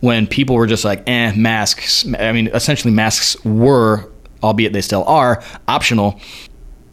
when 0.02 0.28
people 0.28 0.56
were 0.56 0.67
just 0.67 0.86
like, 0.86 1.02
"Eh, 1.10 1.34
masks." 1.36 2.06
I 2.19 2.34
mean, 2.34 2.50
essentially, 2.54 2.93
masks 2.93 3.36
were, 3.43 4.08
albeit 4.43 4.74
they 4.74 4.82
still 4.82 5.04
are, 5.06 5.41
optional. 5.67 6.19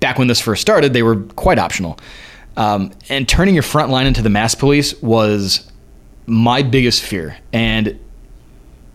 Back 0.00 0.18
when 0.18 0.26
this 0.26 0.40
first 0.40 0.62
started, 0.62 0.94
they 0.94 1.02
were 1.02 1.16
quite 1.36 1.58
optional. 1.58 1.98
Um, 2.56 2.92
and 3.10 3.28
turning 3.28 3.52
your 3.54 3.62
front 3.62 3.90
line 3.90 4.06
into 4.06 4.22
the 4.22 4.30
mask 4.30 4.58
police 4.58 4.94
was 5.02 5.70
my 6.26 6.62
biggest 6.62 7.02
fear. 7.02 7.36
And 7.52 7.98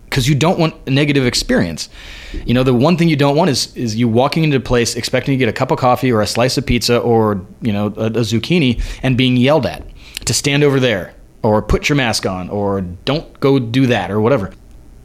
because 0.06 0.28
you 0.28 0.34
don't 0.34 0.58
want 0.58 0.74
a 0.86 0.90
negative 0.90 1.26
experience. 1.26 1.88
You 2.44 2.54
know, 2.54 2.62
the 2.62 2.74
one 2.74 2.96
thing 2.96 3.08
you 3.08 3.16
don't 3.16 3.36
want 3.36 3.50
is 3.50 3.74
is 3.76 3.96
you 3.96 4.08
walking 4.08 4.44
into 4.44 4.56
a 4.56 4.60
place 4.60 4.96
expecting 4.96 5.32
to 5.32 5.36
get 5.36 5.48
a 5.48 5.52
cup 5.52 5.70
of 5.70 5.78
coffee 5.78 6.10
or 6.10 6.20
a 6.22 6.26
slice 6.26 6.56
of 6.56 6.66
pizza 6.66 6.98
or 6.98 7.44
you 7.60 7.72
know 7.72 7.86
a, 7.96 8.06
a 8.06 8.22
zucchini 8.22 8.82
and 9.02 9.16
being 9.16 9.36
yelled 9.36 9.66
at 9.66 9.82
to 10.24 10.34
stand 10.34 10.64
over 10.64 10.80
there 10.80 11.14
or 11.42 11.62
put 11.62 11.88
your 11.88 11.96
mask 11.96 12.26
on 12.26 12.48
or 12.50 12.80
don't 12.80 13.38
go 13.40 13.58
do 13.58 13.86
that 13.86 14.10
or 14.10 14.20
whatever. 14.20 14.52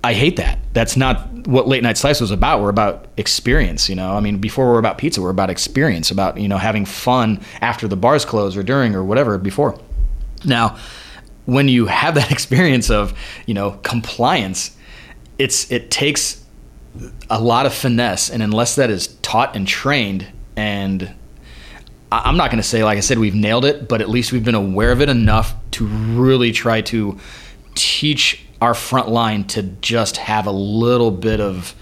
I 0.03 0.13
hate 0.13 0.37
that. 0.37 0.57
That's 0.73 0.97
not 0.97 1.47
what 1.47 1.67
late 1.67 1.83
night 1.83 1.97
slice 1.97 2.21
was 2.21 2.31
about. 2.31 2.61
We're 2.61 2.69
about 2.69 3.07
experience, 3.17 3.87
you 3.87 3.95
know. 3.95 4.13
I 4.13 4.19
mean, 4.19 4.39
before 4.39 4.71
we're 4.71 4.79
about 4.79 4.97
pizza, 4.97 5.21
we're 5.21 5.29
about 5.29 5.51
experience, 5.51 6.09
about 6.09 6.39
you 6.39 6.47
know 6.47 6.57
having 6.57 6.85
fun 6.85 7.39
after 7.61 7.87
the 7.87 7.95
bars 7.95 8.25
close 8.25 8.57
or 8.57 8.63
during 8.63 8.95
or 8.95 9.03
whatever 9.03 9.37
before. 9.37 9.79
Now, 10.43 10.77
when 11.45 11.67
you 11.67 11.85
have 11.85 12.15
that 12.15 12.31
experience 12.37 12.89
of 12.89 13.13
you 13.45 13.53
know 13.53 13.71
compliance, 13.83 14.75
it's 15.41 15.71
it 15.71 15.89
takes 15.89 16.43
a 17.29 17.41
lot 17.41 17.65
of 17.65 17.73
finesse, 17.73 18.29
and 18.29 18.43
unless 18.43 18.75
that 18.75 18.89
is 18.89 19.07
taught 19.21 19.55
and 19.55 19.67
trained, 19.67 20.27
and 20.55 21.11
I'm 22.11 22.37
not 22.37 22.51
going 22.51 22.61
to 22.61 22.67
say 22.67 22.83
like 22.83 22.97
I 22.97 23.01
said 23.01 23.17
we've 23.17 23.35
nailed 23.35 23.65
it, 23.65 23.87
but 23.87 24.01
at 24.01 24.09
least 24.09 24.31
we've 24.31 24.45
been 24.45 24.55
aware 24.55 24.91
of 24.91 25.01
it 25.01 25.09
enough 25.09 25.55
to 25.71 25.85
really 25.85 26.51
try 26.51 26.81
to 26.81 27.17
teach 27.73 28.45
our 28.61 28.75
front 28.75 29.09
line 29.09 29.45
to 29.45 29.63
just 29.63 30.17
have 30.17 30.45
a 30.45 30.51
little 30.51 31.09
bit 31.09 31.39
of 31.39 31.73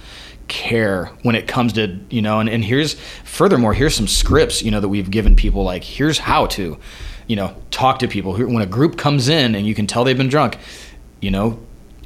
care 0.47 1.07
when 1.23 1.35
it 1.35 1.47
comes 1.47 1.73
to 1.73 1.99
you 2.09 2.21
know 2.21 2.39
and, 2.39 2.49
and 2.49 2.63
here's 2.65 2.95
furthermore 3.23 3.71
here's 3.71 3.93
some 3.93 4.07
scripts 4.07 4.63
you 4.63 4.71
know 4.71 4.79
that 4.79 4.89
we've 4.89 5.11
given 5.11 5.35
people 5.35 5.63
like 5.63 5.83
here's 5.83 6.17
how 6.17 6.47
to 6.47 6.75
you 7.27 7.35
know 7.35 7.55
talk 7.71 7.99
to 7.99 8.07
people. 8.07 8.33
When 8.33 8.61
a 8.61 8.65
group 8.65 8.97
comes 8.97 9.27
in 9.27 9.53
and 9.55 9.67
you 9.67 9.75
can 9.75 9.85
tell 9.85 10.03
they've 10.03 10.17
been 10.17 10.29
drunk 10.29 10.57
you 11.19 11.31
know 11.31 11.59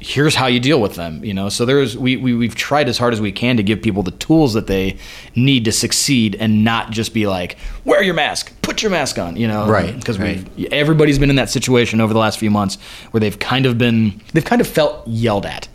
here's 0.04 0.34
how 0.34 0.46
you 0.46 0.60
deal 0.60 0.82
with 0.82 0.96
them 0.96 1.24
you 1.24 1.32
know? 1.32 1.48
So 1.48 1.64
there's 1.64 1.96
we, 1.96 2.16
we 2.16 2.34
we've 2.34 2.54
tried 2.54 2.88
as 2.88 2.98
hard 2.98 3.14
as 3.14 3.20
we 3.20 3.32
can 3.32 3.56
to 3.56 3.62
give 3.62 3.80
people 3.80 4.02
the 4.02 4.10
tools 4.10 4.52
that 4.52 4.66
they 4.66 4.98
need 5.34 5.64
to 5.64 5.72
succeed 5.72 6.36
and 6.38 6.62
not 6.62 6.90
just 6.90 7.14
be 7.14 7.26
like 7.26 7.56
wear 7.84 8.02
your 8.02 8.14
mask. 8.14 8.52
Put 8.60 8.82
your 8.82 8.90
mask 8.90 9.18
on 9.18 9.36
you 9.36 9.48
know? 9.48 9.66
Right, 9.66 9.96
because 9.96 10.18
right. 10.18 10.46
we 10.56 10.68
everybody's 10.68 11.18
been 11.18 11.30
in 11.30 11.36
that 11.36 11.48
situation 11.48 12.00
over 12.02 12.12
the 12.12 12.18
last 12.18 12.38
few 12.38 12.50
months 12.50 12.76
where 13.12 13.20
they've 13.20 13.38
kind 13.38 13.64
of 13.64 13.78
been 13.78 14.20
they've 14.34 14.44
kind 14.44 14.60
of 14.60 14.68
felt 14.68 15.08
yelled 15.08 15.46
at. 15.46 15.68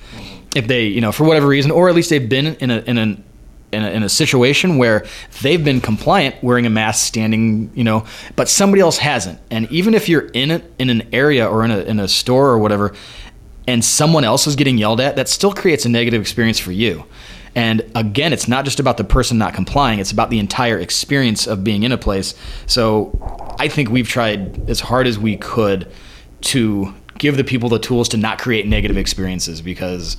If 0.55 0.67
they 0.67 0.85
you 0.85 1.01
know 1.01 1.11
for 1.11 1.23
whatever 1.23 1.47
reason 1.47 1.71
or 1.71 1.89
at 1.89 1.95
least 1.95 2.11
they've 2.11 2.29
been 2.29 2.55
in 2.55 2.69
a 2.69 2.79
in 2.81 2.97
an 2.99 3.23
in 3.71 3.83
a, 3.83 3.89
in 3.89 4.03
a 4.03 4.09
situation 4.09 4.77
where 4.77 5.05
they've 5.41 5.63
been 5.63 5.79
compliant 5.79 6.43
wearing 6.43 6.65
a 6.65 6.71
mask 6.71 7.05
standing 7.05 7.71
you 7.73 7.83
know 7.83 8.05
but 8.35 8.47
somebody 8.47 8.81
else 8.81 8.99
hasn't. 8.99 9.39
And 9.49 9.71
even 9.71 9.95
if 9.95 10.07
you're 10.07 10.27
in 10.27 10.51
it 10.51 10.71
in 10.77 10.91
an 10.91 11.09
area 11.13 11.47
or 11.47 11.65
in 11.65 11.71
a, 11.71 11.79
in 11.79 11.99
a 11.99 12.07
store 12.07 12.49
or 12.49 12.59
whatever 12.59 12.93
and 13.69 13.85
someone 13.85 14.23
else 14.23 14.47
is 14.47 14.55
getting 14.55 14.79
yelled 14.79 14.99
at 14.99 15.15
that 15.15 15.29
still 15.29 15.53
creates 15.53 15.85
a 15.85 15.89
negative 15.89 16.19
experience 16.19 16.57
for 16.57 16.71
you. 16.71 17.05
And 17.53 17.83
again 17.93 18.33
it's 18.33 18.47
not 18.47 18.65
just 18.65 18.79
about 18.79 18.97
the 18.97 19.03
person 19.03 19.37
not 19.37 19.53
complying 19.53 19.99
it's 19.99 20.11
about 20.11 20.31
the 20.31 20.39
entire 20.39 20.79
experience 20.79 21.45
of 21.45 21.63
being 21.63 21.83
in 21.83 21.91
a 21.91 21.97
place. 21.97 22.33
So 22.65 23.17
i 23.59 23.67
think 23.67 23.89
we've 23.89 24.07
tried 24.07 24.69
as 24.69 24.79
hard 24.79 25.05
as 25.05 25.19
we 25.19 25.37
could 25.37 25.87
to 26.41 26.93
give 27.17 27.37
the 27.37 27.43
people 27.43 27.69
the 27.69 27.79
tools 27.79 28.09
to 28.09 28.17
not 28.17 28.39
create 28.39 28.65
negative 28.65 28.97
experiences 28.97 29.61
because 29.61 30.17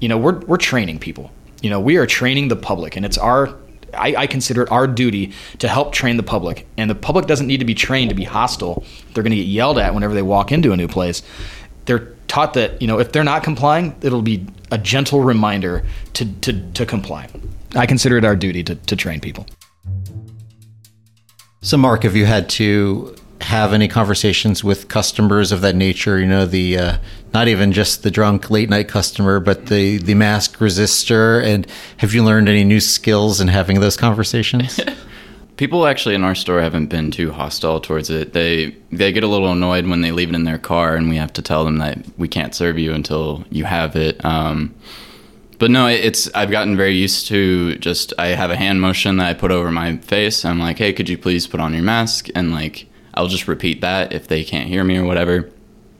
you 0.00 0.08
know 0.08 0.18
we're, 0.18 0.40
we're 0.40 0.56
training 0.56 0.98
people. 0.98 1.30
You 1.62 1.70
know 1.70 1.80
we 1.80 1.98
are 1.98 2.06
training 2.06 2.48
the 2.48 2.56
public 2.56 2.96
and 2.96 3.04
it's 3.06 3.18
our 3.18 3.54
I, 3.94 4.14
I 4.16 4.26
consider 4.26 4.62
it 4.62 4.70
our 4.70 4.86
duty 4.86 5.32
to 5.60 5.68
help 5.68 5.92
train 5.92 6.16
the 6.18 6.22
public. 6.22 6.66
And 6.76 6.90
the 6.90 6.94
public 6.94 7.26
doesn't 7.26 7.46
need 7.46 7.60
to 7.60 7.64
be 7.64 7.74
trained 7.74 8.10
to 8.10 8.14
be 8.14 8.24
hostile. 8.24 8.84
They're 9.14 9.22
going 9.22 9.30
to 9.30 9.36
get 9.36 9.46
yelled 9.46 9.78
at 9.78 9.94
whenever 9.94 10.12
they 10.12 10.20
walk 10.20 10.52
into 10.52 10.72
a 10.72 10.76
new 10.76 10.88
place 10.88 11.22
they're 11.88 12.14
taught 12.28 12.54
that 12.54 12.80
you 12.80 12.86
know 12.86 13.00
if 13.00 13.10
they're 13.10 13.24
not 13.24 13.42
complying 13.42 13.96
it'll 14.02 14.22
be 14.22 14.46
a 14.70 14.78
gentle 14.78 15.22
reminder 15.22 15.84
to, 16.12 16.24
to, 16.42 16.52
to 16.72 16.86
comply 16.86 17.28
i 17.74 17.86
consider 17.86 18.16
it 18.16 18.24
our 18.24 18.36
duty 18.36 18.62
to, 18.62 18.76
to 18.76 18.94
train 18.94 19.18
people 19.18 19.44
So, 21.60 21.76
Mark, 21.76 22.04
have 22.04 22.14
you 22.14 22.24
had 22.24 22.48
to 22.50 23.16
have 23.40 23.72
any 23.72 23.88
conversations 23.88 24.62
with 24.62 24.88
customers 24.88 25.50
of 25.50 25.60
that 25.62 25.74
nature? 25.74 26.18
You 26.18 26.26
know, 26.26 26.46
the 26.46 26.78
uh, 26.78 26.98
not 27.34 27.48
even 27.48 27.72
just 27.72 28.04
the 28.04 28.10
drunk 28.10 28.48
late 28.48 28.70
night 28.70 28.88
customer, 28.88 29.40
but 29.40 29.66
the 29.66 29.98
the 29.98 30.14
mask 30.14 30.58
resistor. 30.58 31.44
And 31.44 31.66
have 31.96 32.14
you 32.14 32.22
learned 32.22 32.48
any 32.48 32.62
new 32.62 32.80
skills 32.80 33.40
in 33.40 33.48
having 33.48 33.80
those 33.80 33.96
conversations? 33.96 34.78
People 35.58 35.86
actually 35.88 36.14
in 36.14 36.22
our 36.22 36.36
store 36.36 36.60
haven't 36.60 36.86
been 36.86 37.10
too 37.10 37.32
hostile 37.32 37.80
towards 37.80 38.10
it. 38.10 38.32
They 38.32 38.76
they 38.92 39.12
get 39.12 39.24
a 39.24 39.26
little 39.26 39.50
annoyed 39.50 39.88
when 39.88 40.02
they 40.02 40.12
leave 40.12 40.28
it 40.28 40.36
in 40.36 40.44
their 40.44 40.56
car 40.56 40.94
and 40.94 41.10
we 41.10 41.16
have 41.16 41.32
to 41.32 41.42
tell 41.42 41.64
them 41.64 41.78
that 41.78 41.98
we 42.16 42.28
can't 42.28 42.54
serve 42.54 42.78
you 42.78 42.92
until 42.94 43.44
you 43.50 43.64
have 43.64 43.96
it. 43.96 44.24
Um, 44.24 44.72
but 45.58 45.72
no, 45.72 45.88
it's 45.88 46.32
I've 46.32 46.52
gotten 46.52 46.76
very 46.76 46.94
used 46.94 47.26
to 47.26 47.74
just 47.78 48.14
I 48.18 48.28
have 48.28 48.52
a 48.52 48.56
hand 48.56 48.80
motion 48.80 49.16
that 49.16 49.26
I 49.26 49.34
put 49.34 49.50
over 49.50 49.72
my 49.72 49.96
face. 49.96 50.44
I'm 50.44 50.60
like, 50.60 50.78
hey, 50.78 50.92
could 50.92 51.08
you 51.08 51.18
please 51.18 51.48
put 51.48 51.58
on 51.58 51.74
your 51.74 51.82
mask? 51.82 52.28
And 52.36 52.52
like 52.52 52.86
I'll 53.14 53.26
just 53.26 53.48
repeat 53.48 53.80
that 53.80 54.12
if 54.12 54.28
they 54.28 54.44
can't 54.44 54.68
hear 54.68 54.84
me 54.84 54.96
or 54.96 55.04
whatever. 55.04 55.50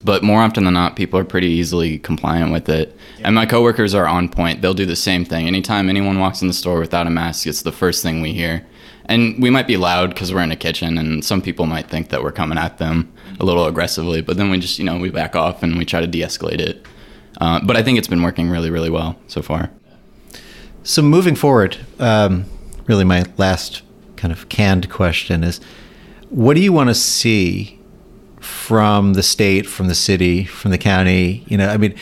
but 0.04 0.22
more 0.22 0.40
often 0.40 0.64
than 0.64 0.74
not, 0.74 0.94
people 0.94 1.18
are 1.18 1.24
pretty 1.24 1.48
easily 1.48 1.98
compliant 1.98 2.52
with 2.52 2.68
it. 2.68 2.96
And 3.24 3.34
my 3.34 3.46
coworkers 3.46 3.92
are 3.92 4.06
on 4.06 4.28
point. 4.28 4.62
They'll 4.62 4.72
do 4.72 4.86
the 4.86 4.94
same 4.94 5.24
thing. 5.24 5.48
Anytime 5.48 5.90
anyone 5.90 6.20
walks 6.20 6.42
in 6.42 6.46
the 6.46 6.54
store 6.54 6.78
without 6.78 7.08
a 7.08 7.10
mask, 7.10 7.48
it's 7.48 7.62
the 7.62 7.72
first 7.72 8.04
thing 8.04 8.20
we 8.20 8.32
hear. 8.32 8.64
And 9.08 9.42
we 9.42 9.48
might 9.48 9.66
be 9.66 9.78
loud 9.78 10.10
because 10.10 10.34
we're 10.34 10.42
in 10.42 10.52
a 10.52 10.56
kitchen, 10.56 10.98
and 10.98 11.24
some 11.24 11.40
people 11.40 11.64
might 11.64 11.88
think 11.88 12.10
that 12.10 12.22
we're 12.22 12.32
coming 12.32 12.58
at 12.58 12.76
them 12.76 13.10
a 13.40 13.44
little 13.44 13.64
aggressively. 13.66 14.20
But 14.20 14.36
then 14.36 14.50
we 14.50 14.58
just, 14.58 14.78
you 14.78 14.84
know, 14.84 14.98
we 14.98 15.08
back 15.08 15.34
off 15.34 15.62
and 15.62 15.78
we 15.78 15.84
try 15.86 16.00
to 16.00 16.06
de-escalate 16.06 16.60
it. 16.60 16.86
Uh, 17.40 17.60
but 17.64 17.76
I 17.76 17.82
think 17.82 17.96
it's 17.96 18.08
been 18.08 18.22
working 18.22 18.50
really, 18.50 18.70
really 18.70 18.90
well 18.90 19.18
so 19.26 19.40
far. 19.40 19.70
So 20.82 21.02
moving 21.02 21.36
forward, 21.36 21.78
um, 21.98 22.44
really 22.86 23.04
my 23.04 23.24
last 23.38 23.82
kind 24.16 24.32
of 24.32 24.48
canned 24.48 24.90
question 24.90 25.42
is, 25.42 25.60
what 26.28 26.54
do 26.54 26.60
you 26.60 26.72
want 26.72 26.90
to 26.90 26.94
see 26.94 27.78
from 28.40 29.14
the 29.14 29.22
state, 29.22 29.66
from 29.66 29.88
the 29.88 29.94
city, 29.94 30.44
from 30.44 30.70
the 30.70 30.78
county? 30.78 31.44
You 31.46 31.56
know, 31.56 31.68
I 31.68 31.76
mean, 31.78 31.94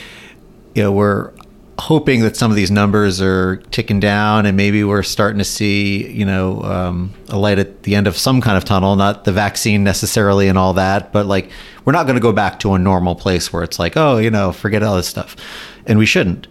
you 0.75 0.83
know, 0.83 0.93
we're 0.93 1.33
hoping 1.79 2.21
that 2.23 2.37
some 2.37 2.51
of 2.51 2.57
these 2.57 2.71
numbers 2.71 3.21
are 3.21 3.57
ticking 3.71 4.01
down 4.01 4.47
and 4.47 4.57
maybe 4.57 4.83
we're 4.83 5.03
starting 5.03 5.39
to 5.39 5.45
see 5.45 6.11
you 6.11 6.25
know 6.25 6.63
um, 6.63 7.13
a 7.29 7.39
light 7.39 7.59
at 7.59 7.83
the 7.83 7.95
end 7.95 8.07
of 8.07 8.17
some 8.17 8.41
kind 8.41 8.57
of 8.57 8.65
tunnel 8.65 8.97
not 8.97 9.25
the 9.25 9.33
vaccine 9.33 9.85
necessarily 9.85 10.49
and 10.49 10.57
all 10.57 10.73
that 10.73 11.13
but 11.13 11.27
like 11.27 11.51
we're 11.85 11.93
not 11.93 12.05
going 12.05 12.17
to 12.17 12.21
go 12.21 12.33
back 12.33 12.59
to 12.59 12.73
a 12.73 12.79
normal 12.79 13.15
place 13.15 13.53
where 13.53 13.63
it's 13.63 13.79
like 13.79 13.97
oh 13.97 14.19
you 14.19 14.31
know 14.31 14.53
forget 14.53 14.83
all 14.83 14.97
this 14.97 15.09
stuff. 15.09 15.37
And 15.87 15.99
we 15.99 16.07
shouldn't. 16.07 16.49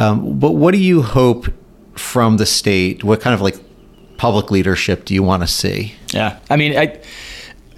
Um, 0.00 0.38
but 0.38 0.52
what 0.52 0.72
do 0.72 0.78
you 0.78 1.02
hope 1.02 1.46
from 1.94 2.36
the 2.36 2.46
state 2.46 3.04
what 3.04 3.20
kind 3.20 3.34
of 3.34 3.40
like 3.40 3.56
public 4.16 4.50
leadership 4.50 5.04
do 5.04 5.14
you 5.14 5.22
want 5.22 5.42
to 5.42 5.46
see? 5.46 5.94
Yeah. 6.12 6.38
I 6.50 6.56
mean 6.56 6.76
i 6.76 7.00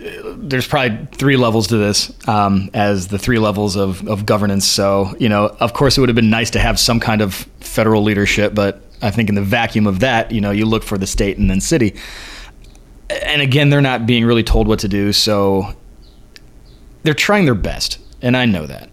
there's 0.01 0.67
probably 0.67 1.07
three 1.13 1.37
levels 1.37 1.67
to 1.69 1.77
this 1.77 2.13
um, 2.27 2.71
as 2.73 3.09
the 3.09 3.19
three 3.19 3.39
levels 3.39 3.77
of, 3.77 4.07
of 4.09 4.25
governance. 4.25 4.67
So, 4.67 5.15
you 5.19 5.29
know, 5.29 5.55
of 5.61 5.75
course, 5.75 5.99
it 5.99 6.01
would 6.01 6.09
have 6.09 6.17
been 6.17 6.31
nice 6.31 6.51
to 6.51 6.59
have 6.59 6.79
some 6.79 7.01
kind 7.01 7.21
of 7.21 7.35
federal 7.61 8.03
leadership, 8.03 8.55
but 8.55 8.83
I 9.03 9.11
think 9.11 9.29
in 9.29 9.35
the 9.35 9.43
vacuum 9.43 9.87
of 9.87 10.01
that, 10.01 10.33
you 10.33 10.41
know, 10.41 10.51
you 10.51 10.65
look 10.65 10.83
for 10.83 10.97
the 10.97 11.07
state 11.07 11.37
and 11.39 11.51
then 11.51 11.61
city. 11.61 11.97
And 13.11 13.43
again, 13.43 13.69
they're 13.69 13.81
not 13.81 14.07
being 14.07 14.25
really 14.25 14.43
told 14.43 14.69
what 14.69 14.79
to 14.81 14.89
do. 14.89 15.13
So 15.13 15.75
they're 17.03 17.15
trying 17.15 17.45
their 17.45 17.55
best. 17.55 17.99
And 18.23 18.37
I 18.37 18.47
know 18.47 18.67
that. 18.67 18.89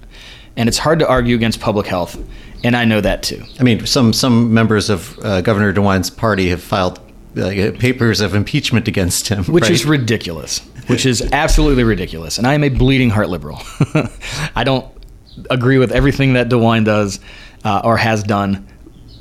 And 0.58 0.68
it's 0.68 0.78
hard 0.78 1.00
to 1.00 1.08
argue 1.08 1.36
against 1.36 1.60
public 1.60 1.88
health. 1.88 2.22
And 2.64 2.76
I 2.76 2.86
know 2.86 3.00
that 3.00 3.24
too. 3.24 3.44
I 3.60 3.64
mean, 3.64 3.86
some, 3.86 4.12
some 4.12 4.54
members 4.54 4.90
of 4.90 5.18
uh, 5.24 5.42
Governor 5.42 5.72
DeWine's 5.72 6.10
party 6.10 6.50
have 6.50 6.62
filed 6.62 7.00
like, 7.38 7.80
papers 7.80 8.22
of 8.22 8.36
impeachment 8.36 8.88
against 8.88 9.28
him, 9.28 9.46
which 9.46 9.64
right? 9.64 9.72
is 9.72 9.86
ridiculous. 9.86 10.60
Which 10.88 11.06
is 11.06 11.22
absolutely 11.34 11.84
ridiculous. 11.84 12.38
And 12.38 12.48
I 12.48 12.54
am 12.54 12.64
a 12.64 12.70
bleeding 12.70 13.10
heart 13.10 13.30
liberal. 13.30 13.62
I 14.56 14.64
don't 14.64 14.86
agree 15.50 15.78
with 15.78 15.92
everything 15.92 16.34
that 16.34 16.50
DeWine 16.50 16.86
does 16.86 17.20
uh, 17.64 17.82
or 17.84 17.98
has 17.98 18.24
done, 18.24 18.68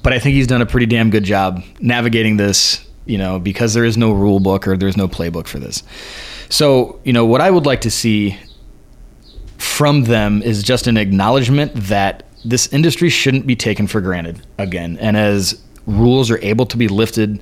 but 0.03 0.13
I 0.13 0.19
think 0.19 0.35
he's 0.35 0.47
done 0.47 0.63
a 0.63 0.67
pretty 0.67 0.87
damn 0.87 1.11
good 1.11 1.25
job 1.25 1.63
navigating 1.81 2.37
this. 2.37 2.83
You 3.05 3.19
know, 3.19 3.39
because 3.39 3.73
there 3.73 3.85
is 3.85 3.97
no 3.97 4.11
rule 4.11 4.41
book 4.41 4.67
or 4.67 4.77
there's 4.77 4.97
no 4.97 5.07
playbook 5.07 5.47
for 5.47 5.61
this. 5.61 5.85
So, 6.49 6.99
you 7.05 7.13
know, 7.13 7.25
what 7.25 7.41
I 7.41 7.53
would 7.53 7.65
like 7.65 7.83
to 7.83 7.91
see 7.91 8.37
from 9.59 10.05
them 10.05 10.43
is 10.43 10.65
just 10.65 10.89
an 10.89 10.97
acknowledgement 10.97 11.73
that 11.75 12.27
this 12.45 12.67
industry 12.73 13.09
shouldn't 13.09 13.47
be 13.47 13.55
taken 13.57 13.87
for 13.87 14.01
granted 14.01 14.45
again. 14.59 14.99
And 14.99 15.17
as 15.17 15.61
rules 15.87 16.31
are 16.31 16.39
able 16.39 16.67
to 16.67 16.77
be 16.77 16.89
lifted 16.89 17.41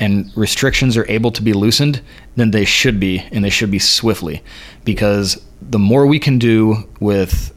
and 0.00 0.32
restrictions 0.34 0.96
are 0.96 1.08
able 1.08 1.30
to 1.30 1.42
be 1.42 1.52
loosened, 1.52 2.00
then 2.34 2.50
they 2.50 2.64
should 2.64 2.98
be, 2.98 3.20
and 3.30 3.44
they 3.44 3.50
should 3.50 3.70
be 3.70 3.78
swiftly. 3.78 4.42
Because 4.84 5.40
the 5.60 5.78
more 5.78 6.06
we 6.06 6.18
can 6.18 6.38
do 6.38 6.88
with 6.98 7.54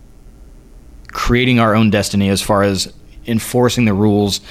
creating 1.08 1.60
our 1.60 1.74
own 1.74 1.90
destiny 1.90 2.30
as 2.30 2.42
far 2.42 2.64
as 2.64 2.94
enforcing 3.26 3.86
the 3.86 3.94
rules 3.94 4.42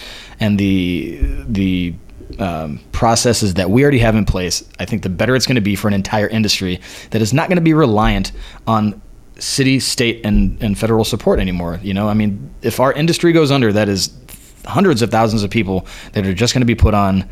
and 0.41 0.59
the 0.59 1.19
the 1.47 1.95
um, 2.39 2.81
processes 2.93 3.55
that 3.55 3.71
we 3.71 3.83
already 3.83 3.99
have 3.99 4.17
in 4.17 4.25
place, 4.25 4.65
I 4.79 4.87
think 4.87 5.03
the 5.03 5.11
better 5.11 5.37
it's 5.37 5.47
going 5.47 5.57
to 5.57 5.61
be 5.61 5.77
for 5.77 5.89
an 5.89 5.95
entire 5.95 6.29
industry 6.29 6.81
that 7.11 7.21
is 7.21 7.35
not 7.35 7.49
going 7.49 7.57
to 7.57 7.63
be 7.63 7.75
reliant 7.75 8.33
on 8.67 9.03
city, 9.39 9.81
state, 9.81 10.25
and, 10.25 10.63
and 10.63 10.79
federal 10.79 11.05
support 11.05 11.41
anymore. 11.41 11.79
You 11.83 11.93
know, 11.93 12.09
I 12.09 12.15
mean, 12.15 12.55
if 12.63 12.81
our 12.81 12.93
industry 12.93 13.33
goes 13.33 13.51
under, 13.51 13.73
that 13.73 13.89
is 13.89 14.17
hundreds 14.65 15.03
of 15.03 15.11
thousands 15.11 15.43
of 15.43 15.51
people 15.51 15.87
that 16.13 16.27
are 16.27 16.33
just 16.33 16.55
going 16.55 16.61
to 16.63 16.67
be 16.67 16.75
put 16.75 16.95
on 16.95 17.29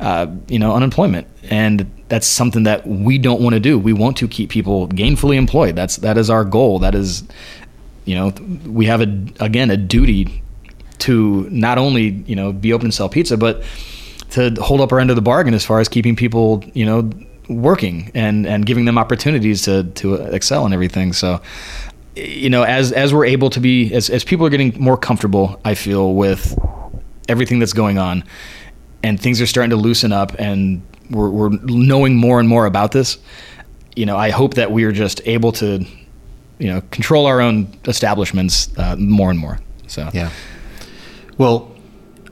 uh, 0.00 0.28
you 0.46 0.58
know, 0.58 0.74
unemployment, 0.74 1.26
and 1.50 1.90
that's 2.08 2.26
something 2.26 2.62
that 2.62 2.86
we 2.86 3.18
don't 3.18 3.40
want 3.40 3.54
to 3.54 3.60
do. 3.60 3.78
We 3.78 3.92
want 3.92 4.16
to 4.18 4.28
keep 4.28 4.50
people 4.50 4.88
gainfully 4.88 5.36
employed. 5.36 5.74
That's 5.74 5.96
that 5.96 6.16
is 6.16 6.30
our 6.30 6.44
goal. 6.44 6.78
That 6.78 6.94
is, 6.94 7.24
you 8.04 8.14
know, 8.14 8.28
we 8.64 8.86
have 8.86 9.00
a 9.00 9.26
again 9.40 9.70
a 9.70 9.76
duty 9.76 10.42
to 11.00 11.48
not 11.50 11.78
only 11.78 12.22
you 12.26 12.36
know 12.36 12.52
be 12.52 12.72
open 12.72 12.86
and 12.86 12.94
sell 12.94 13.08
pizza, 13.08 13.36
but 13.36 13.62
to 14.30 14.54
hold 14.60 14.80
up 14.80 14.92
our 14.92 15.00
end 15.00 15.10
of 15.10 15.16
the 15.16 15.22
bargain 15.22 15.54
as 15.54 15.64
far 15.64 15.80
as 15.80 15.88
keeping 15.88 16.14
people 16.14 16.62
you 16.74 16.86
know 16.86 17.10
working 17.48 18.10
and 18.14 18.46
and 18.46 18.66
giving 18.66 18.84
them 18.84 18.98
opportunities 18.98 19.62
to 19.62 19.84
to 19.94 20.14
excel 20.14 20.64
and 20.64 20.72
everything. 20.72 21.12
So 21.12 21.40
you 22.14 22.50
know 22.50 22.62
as 22.62 22.92
as 22.92 23.12
we're 23.12 23.26
able 23.26 23.50
to 23.50 23.58
be 23.58 23.92
as 23.92 24.10
as 24.10 24.22
people 24.22 24.46
are 24.46 24.50
getting 24.50 24.80
more 24.80 24.96
comfortable, 24.96 25.60
I 25.64 25.74
feel 25.74 26.14
with 26.14 26.56
everything 27.28 27.58
that's 27.58 27.72
going 27.72 27.98
on 27.98 28.22
and 29.02 29.20
things 29.20 29.40
are 29.40 29.46
starting 29.46 29.70
to 29.70 29.76
loosen 29.76 30.12
up 30.12 30.34
and 30.38 30.82
we're, 31.10 31.30
we're 31.30 31.50
knowing 31.64 32.16
more 32.16 32.40
and 32.40 32.48
more 32.48 32.66
about 32.66 32.92
this, 32.92 33.18
you 33.96 34.06
know, 34.06 34.16
I 34.16 34.30
hope 34.30 34.54
that 34.54 34.70
we 34.70 34.84
are 34.84 34.92
just 34.92 35.20
able 35.24 35.52
to, 35.52 35.84
you 36.58 36.66
know, 36.66 36.80
control 36.90 37.26
our 37.26 37.40
own 37.40 37.72
establishments 37.86 38.76
uh, 38.78 38.96
more 38.96 39.30
and 39.30 39.38
more. 39.38 39.58
So, 39.86 40.10
yeah. 40.12 40.30
Well, 41.38 41.74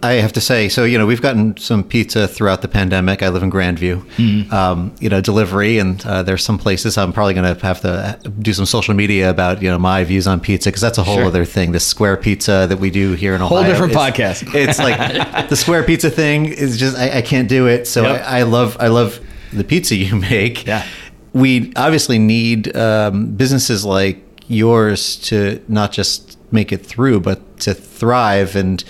I 0.03 0.15
have 0.15 0.33
to 0.35 0.41
say, 0.41 0.69
so 0.69 0.85
you 0.85 0.99
know, 0.99 1.07
we've 1.07 1.23
gotten 1.23 1.57
some 1.57 1.83
pizza 1.83 2.29
throughout 2.29 2.63
the 2.63 2.69
pandemic. 2.69 3.23
I 3.23 3.29
live 3.29 3.43
in 3.43 3.51
Grandview, 3.51 4.03
mm-hmm. 4.17 4.53
um, 4.53 4.95
you 5.01 5.09
know, 5.09 5.21
delivery, 5.21 5.79
and 5.79 6.05
uh, 6.05 6.23
there's 6.23 6.45
some 6.45 6.59
places 6.59 6.99
I'm 6.99 7.13
probably 7.13 7.35
going 7.35 7.57
to 7.57 7.67
have 7.67 7.81
to 7.81 8.19
do 8.39 8.53
some 8.53 8.67
social 8.67 8.95
media 8.95 9.31
about 9.31 9.63
you 9.63 9.71
know 9.71 9.79
my 9.79 10.05
views 10.05 10.27
on 10.27 10.41
pizza 10.41 10.69
because 10.69 10.83
that's 10.83 10.99
a 10.99 11.03
whole 11.03 11.17
sure. 11.17 11.25
other 11.25 11.45
thing. 11.45 11.73
The 11.73 11.81
square 11.81 12.17
pizza 12.17 12.67
that 12.69 12.79
we 12.79 12.91
do 12.91 13.15
here 13.15 13.35
in 13.35 13.41
Ohio, 13.41 13.63
whole 13.63 13.65
different 13.65 13.95
podcast. 13.95 14.55
It's 14.55 14.79
like 14.79 15.49
the 15.49 15.57
square 15.57 15.83
pizza 15.83 16.11
thing 16.11 16.47
is 16.47 16.79
just 16.79 16.97
I, 16.97 17.19
I 17.19 17.23
can't 17.23 17.49
do 17.49 17.67
it. 17.67 17.87
So 17.87 18.03
yep. 18.03 18.23
I, 18.23 18.41
I 18.41 18.43
love 18.43 18.77
I 18.79 18.89
love 18.89 19.19
the 19.53 19.65
pizza 19.65 19.95
you 19.95 20.15
make. 20.31 20.67
Yeah, 20.67 20.87
we 21.33 21.73
obviously 21.75 22.19
need 22.19 22.77
um, 22.77 23.35
businesses 23.35 23.85
like 23.85 24.19
yours 24.49 25.17
to 25.17 25.63
not 25.69 25.93
just 25.93 26.39
make 26.53 26.71
it 26.71 26.85
through, 26.85 27.21
but 27.21 27.59
to 27.61 27.75
thrive 27.75 28.57
and 28.57 28.85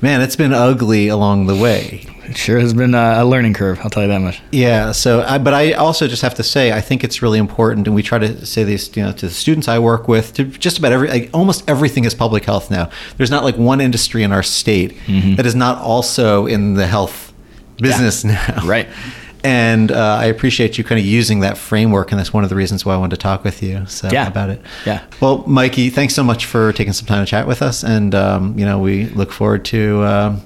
man, 0.00 0.20
it's 0.20 0.36
been 0.36 0.52
ugly 0.52 1.08
along 1.08 1.46
the 1.46 1.56
way. 1.56 2.04
It 2.24 2.36
sure 2.36 2.58
has 2.58 2.74
been 2.74 2.94
a 2.94 3.24
learning 3.24 3.54
curve. 3.54 3.78
I'll 3.82 3.90
tell 3.90 4.02
you 4.02 4.08
that 4.08 4.20
much. 4.20 4.42
Yeah. 4.50 4.90
So, 4.92 5.22
I, 5.22 5.38
but 5.38 5.54
I 5.54 5.72
also 5.72 6.08
just 6.08 6.22
have 6.22 6.34
to 6.34 6.42
say, 6.42 6.72
I 6.72 6.80
think 6.80 7.04
it's 7.04 7.22
really 7.22 7.38
important, 7.38 7.86
and 7.86 7.94
we 7.94 8.02
try 8.02 8.18
to 8.18 8.44
say 8.44 8.64
this, 8.64 8.96
you 8.96 9.04
know, 9.04 9.12
to 9.12 9.28
the 9.28 9.32
students 9.32 9.68
I 9.68 9.78
work 9.78 10.08
with, 10.08 10.34
to 10.34 10.44
just 10.44 10.78
about 10.78 10.90
every, 10.90 11.08
like, 11.08 11.30
almost 11.32 11.68
everything 11.70 12.04
is 12.04 12.14
public 12.14 12.44
health 12.44 12.68
now. 12.70 12.90
There's 13.16 13.30
not 13.30 13.44
like 13.44 13.56
one 13.56 13.80
industry 13.80 14.24
in 14.24 14.32
our 14.32 14.42
state 14.42 14.96
mm-hmm. 15.06 15.36
that 15.36 15.46
is 15.46 15.54
not 15.54 15.78
also 15.78 16.46
in 16.46 16.74
the 16.74 16.88
health 16.88 17.32
business 17.76 18.24
yeah. 18.24 18.54
now. 18.56 18.66
Right 18.66 18.88
and 19.46 19.92
uh, 19.92 20.18
I 20.20 20.24
appreciate 20.24 20.76
you 20.76 20.82
kind 20.82 20.98
of 20.98 21.06
using 21.06 21.38
that 21.40 21.56
framework, 21.56 22.10
and 22.10 22.18
that's 22.18 22.32
one 22.32 22.42
of 22.42 22.50
the 22.50 22.56
reasons 22.56 22.84
why 22.84 22.94
I 22.94 22.96
wanted 22.96 23.14
to 23.14 23.22
talk 23.22 23.44
with 23.44 23.62
you 23.62 23.86
so, 23.86 24.08
yeah. 24.10 24.26
about 24.26 24.50
it. 24.50 24.60
Yeah. 24.84 25.04
Well, 25.20 25.44
Mikey, 25.46 25.90
thanks 25.90 26.16
so 26.16 26.24
much 26.24 26.46
for 26.46 26.72
taking 26.72 26.92
some 26.92 27.06
time 27.06 27.24
to 27.24 27.30
chat 27.30 27.46
with 27.46 27.62
us, 27.62 27.84
and 27.84 28.12
um, 28.14 28.58
you 28.58 28.64
know 28.64 28.80
we 28.80 29.06
look 29.06 29.32
forward 29.32 29.64
to. 29.66 30.02
Um, 30.04 30.42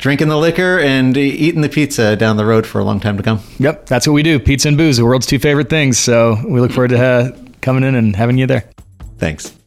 drinking 0.00 0.28
the 0.28 0.36
liquor 0.36 0.78
and 0.78 1.16
eating 1.16 1.60
the 1.60 1.68
pizza 1.68 2.14
down 2.14 2.36
the 2.36 2.44
road 2.44 2.64
for 2.64 2.78
a 2.78 2.84
long 2.84 3.00
time 3.00 3.16
to 3.16 3.22
come. 3.22 3.40
Yep, 3.58 3.86
that's 3.86 4.06
what 4.06 4.12
we 4.12 4.22
do. 4.22 4.38
Pizza 4.38 4.68
and 4.68 4.76
booze, 4.76 4.96
the 4.96 5.04
world's 5.04 5.26
two 5.26 5.40
favorite 5.40 5.68
things. 5.68 5.98
So 5.98 6.36
we 6.46 6.60
look 6.60 6.70
forward 6.70 6.90
to 6.90 7.04
uh, 7.04 7.36
coming 7.60 7.82
in 7.82 7.96
and 7.96 8.14
having 8.14 8.38
you 8.38 8.46
there. 8.46 8.70
Thanks. 9.18 9.57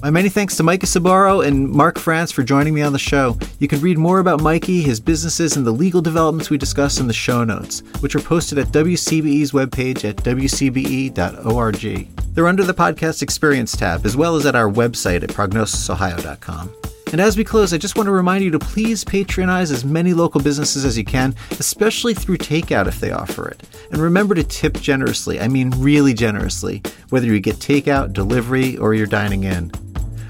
My 0.00 0.10
many 0.10 0.28
thanks 0.28 0.56
to 0.56 0.62
Mikey 0.62 0.86
Sorboro 0.86 1.44
and 1.44 1.68
Mark 1.68 1.98
France 1.98 2.30
for 2.30 2.44
joining 2.44 2.72
me 2.72 2.82
on 2.82 2.92
the 2.92 3.00
show. 3.00 3.36
You 3.58 3.66
can 3.66 3.80
read 3.80 3.98
more 3.98 4.20
about 4.20 4.40
Mikey, 4.40 4.80
his 4.80 5.00
businesses, 5.00 5.56
and 5.56 5.66
the 5.66 5.72
legal 5.72 6.00
developments 6.00 6.50
we 6.50 6.56
discuss 6.56 7.00
in 7.00 7.08
the 7.08 7.12
show 7.12 7.42
notes, 7.42 7.80
which 7.98 8.14
are 8.14 8.20
posted 8.20 8.58
at 8.58 8.68
WCBE's 8.68 9.50
webpage 9.50 10.08
at 10.08 10.16
wcbe.org. 10.16 12.08
They're 12.32 12.46
under 12.46 12.62
the 12.62 12.74
Podcast 12.74 13.22
Experience 13.22 13.76
tab, 13.76 14.06
as 14.06 14.16
well 14.16 14.36
as 14.36 14.46
at 14.46 14.54
our 14.54 14.70
website 14.70 15.24
at 15.24 15.30
prognosisohio.com. 15.30 16.72
And 17.10 17.20
as 17.22 17.36
we 17.38 17.42
close, 17.42 17.72
I 17.72 17.78
just 17.78 17.96
want 17.96 18.06
to 18.06 18.12
remind 18.12 18.44
you 18.44 18.50
to 18.50 18.58
please 18.58 19.02
patronize 19.02 19.72
as 19.72 19.84
many 19.84 20.12
local 20.12 20.42
businesses 20.42 20.84
as 20.84 20.96
you 20.96 21.04
can, 21.04 21.34
especially 21.52 22.12
through 22.12 22.36
takeout 22.36 22.86
if 22.86 23.00
they 23.00 23.10
offer 23.10 23.48
it. 23.48 23.62
And 23.90 24.00
remember 24.00 24.34
to 24.34 24.44
tip 24.44 24.74
generously, 24.74 25.40
I 25.40 25.48
mean 25.48 25.72
really 25.78 26.12
generously, 26.12 26.82
whether 27.08 27.26
you 27.26 27.40
get 27.40 27.56
takeout, 27.56 28.12
delivery, 28.12 28.76
or 28.76 28.92
you're 28.94 29.06
dining 29.06 29.44
in. 29.44 29.72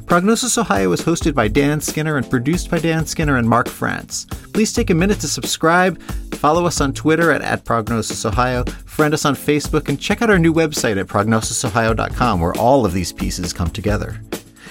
Prognosis 0.09 0.57
Ohio 0.57 0.91
is 0.93 1.03
hosted 1.03 1.35
by 1.35 1.49
Dan 1.49 1.83
Skinner 1.83 2.17
and 2.17 2.29
produced 2.31 2.71
by 2.71 2.79
Dan 2.79 3.05
Skinner 3.05 3.37
and 3.37 3.47
Mark 3.47 3.69
France. 3.69 4.25
Please 4.55 4.73
take 4.73 4.89
a 4.89 4.95
minute 4.95 5.21
to 5.21 5.29
subscribe, 5.29 6.01
follow 6.33 6.65
us 6.65 6.81
on 6.81 6.95
Twitter 6.95 7.31
at, 7.31 7.43
at 7.43 7.67
PrognosisOhio, 7.67 8.67
friend 8.89 9.13
us 9.13 9.27
on 9.27 9.35
Facebook, 9.35 9.91
and 9.91 10.01
check 10.01 10.23
out 10.23 10.31
our 10.31 10.39
new 10.39 10.55
website 10.55 10.99
at 10.99 11.09
prognosisohio.com 11.09 12.41
where 12.41 12.57
all 12.57 12.87
of 12.87 12.95
these 12.95 13.13
pieces 13.13 13.53
come 13.53 13.69
together. 13.69 14.19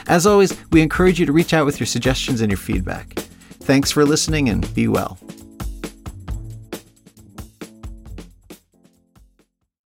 As 0.07 0.25
always, 0.25 0.57
we 0.71 0.81
encourage 0.81 1.19
you 1.19 1.27
to 1.27 1.33
reach 1.33 1.53
out 1.53 1.67
with 1.67 1.79
your 1.79 1.87
suggestions 1.87 2.41
and 2.41 2.49
your 2.49 2.57
feedback. 2.57 3.13
Thanks 3.59 3.91
for 3.91 4.05
listening 4.05 4.49
and 4.49 4.73
be 4.73 4.87
well. 4.87 5.19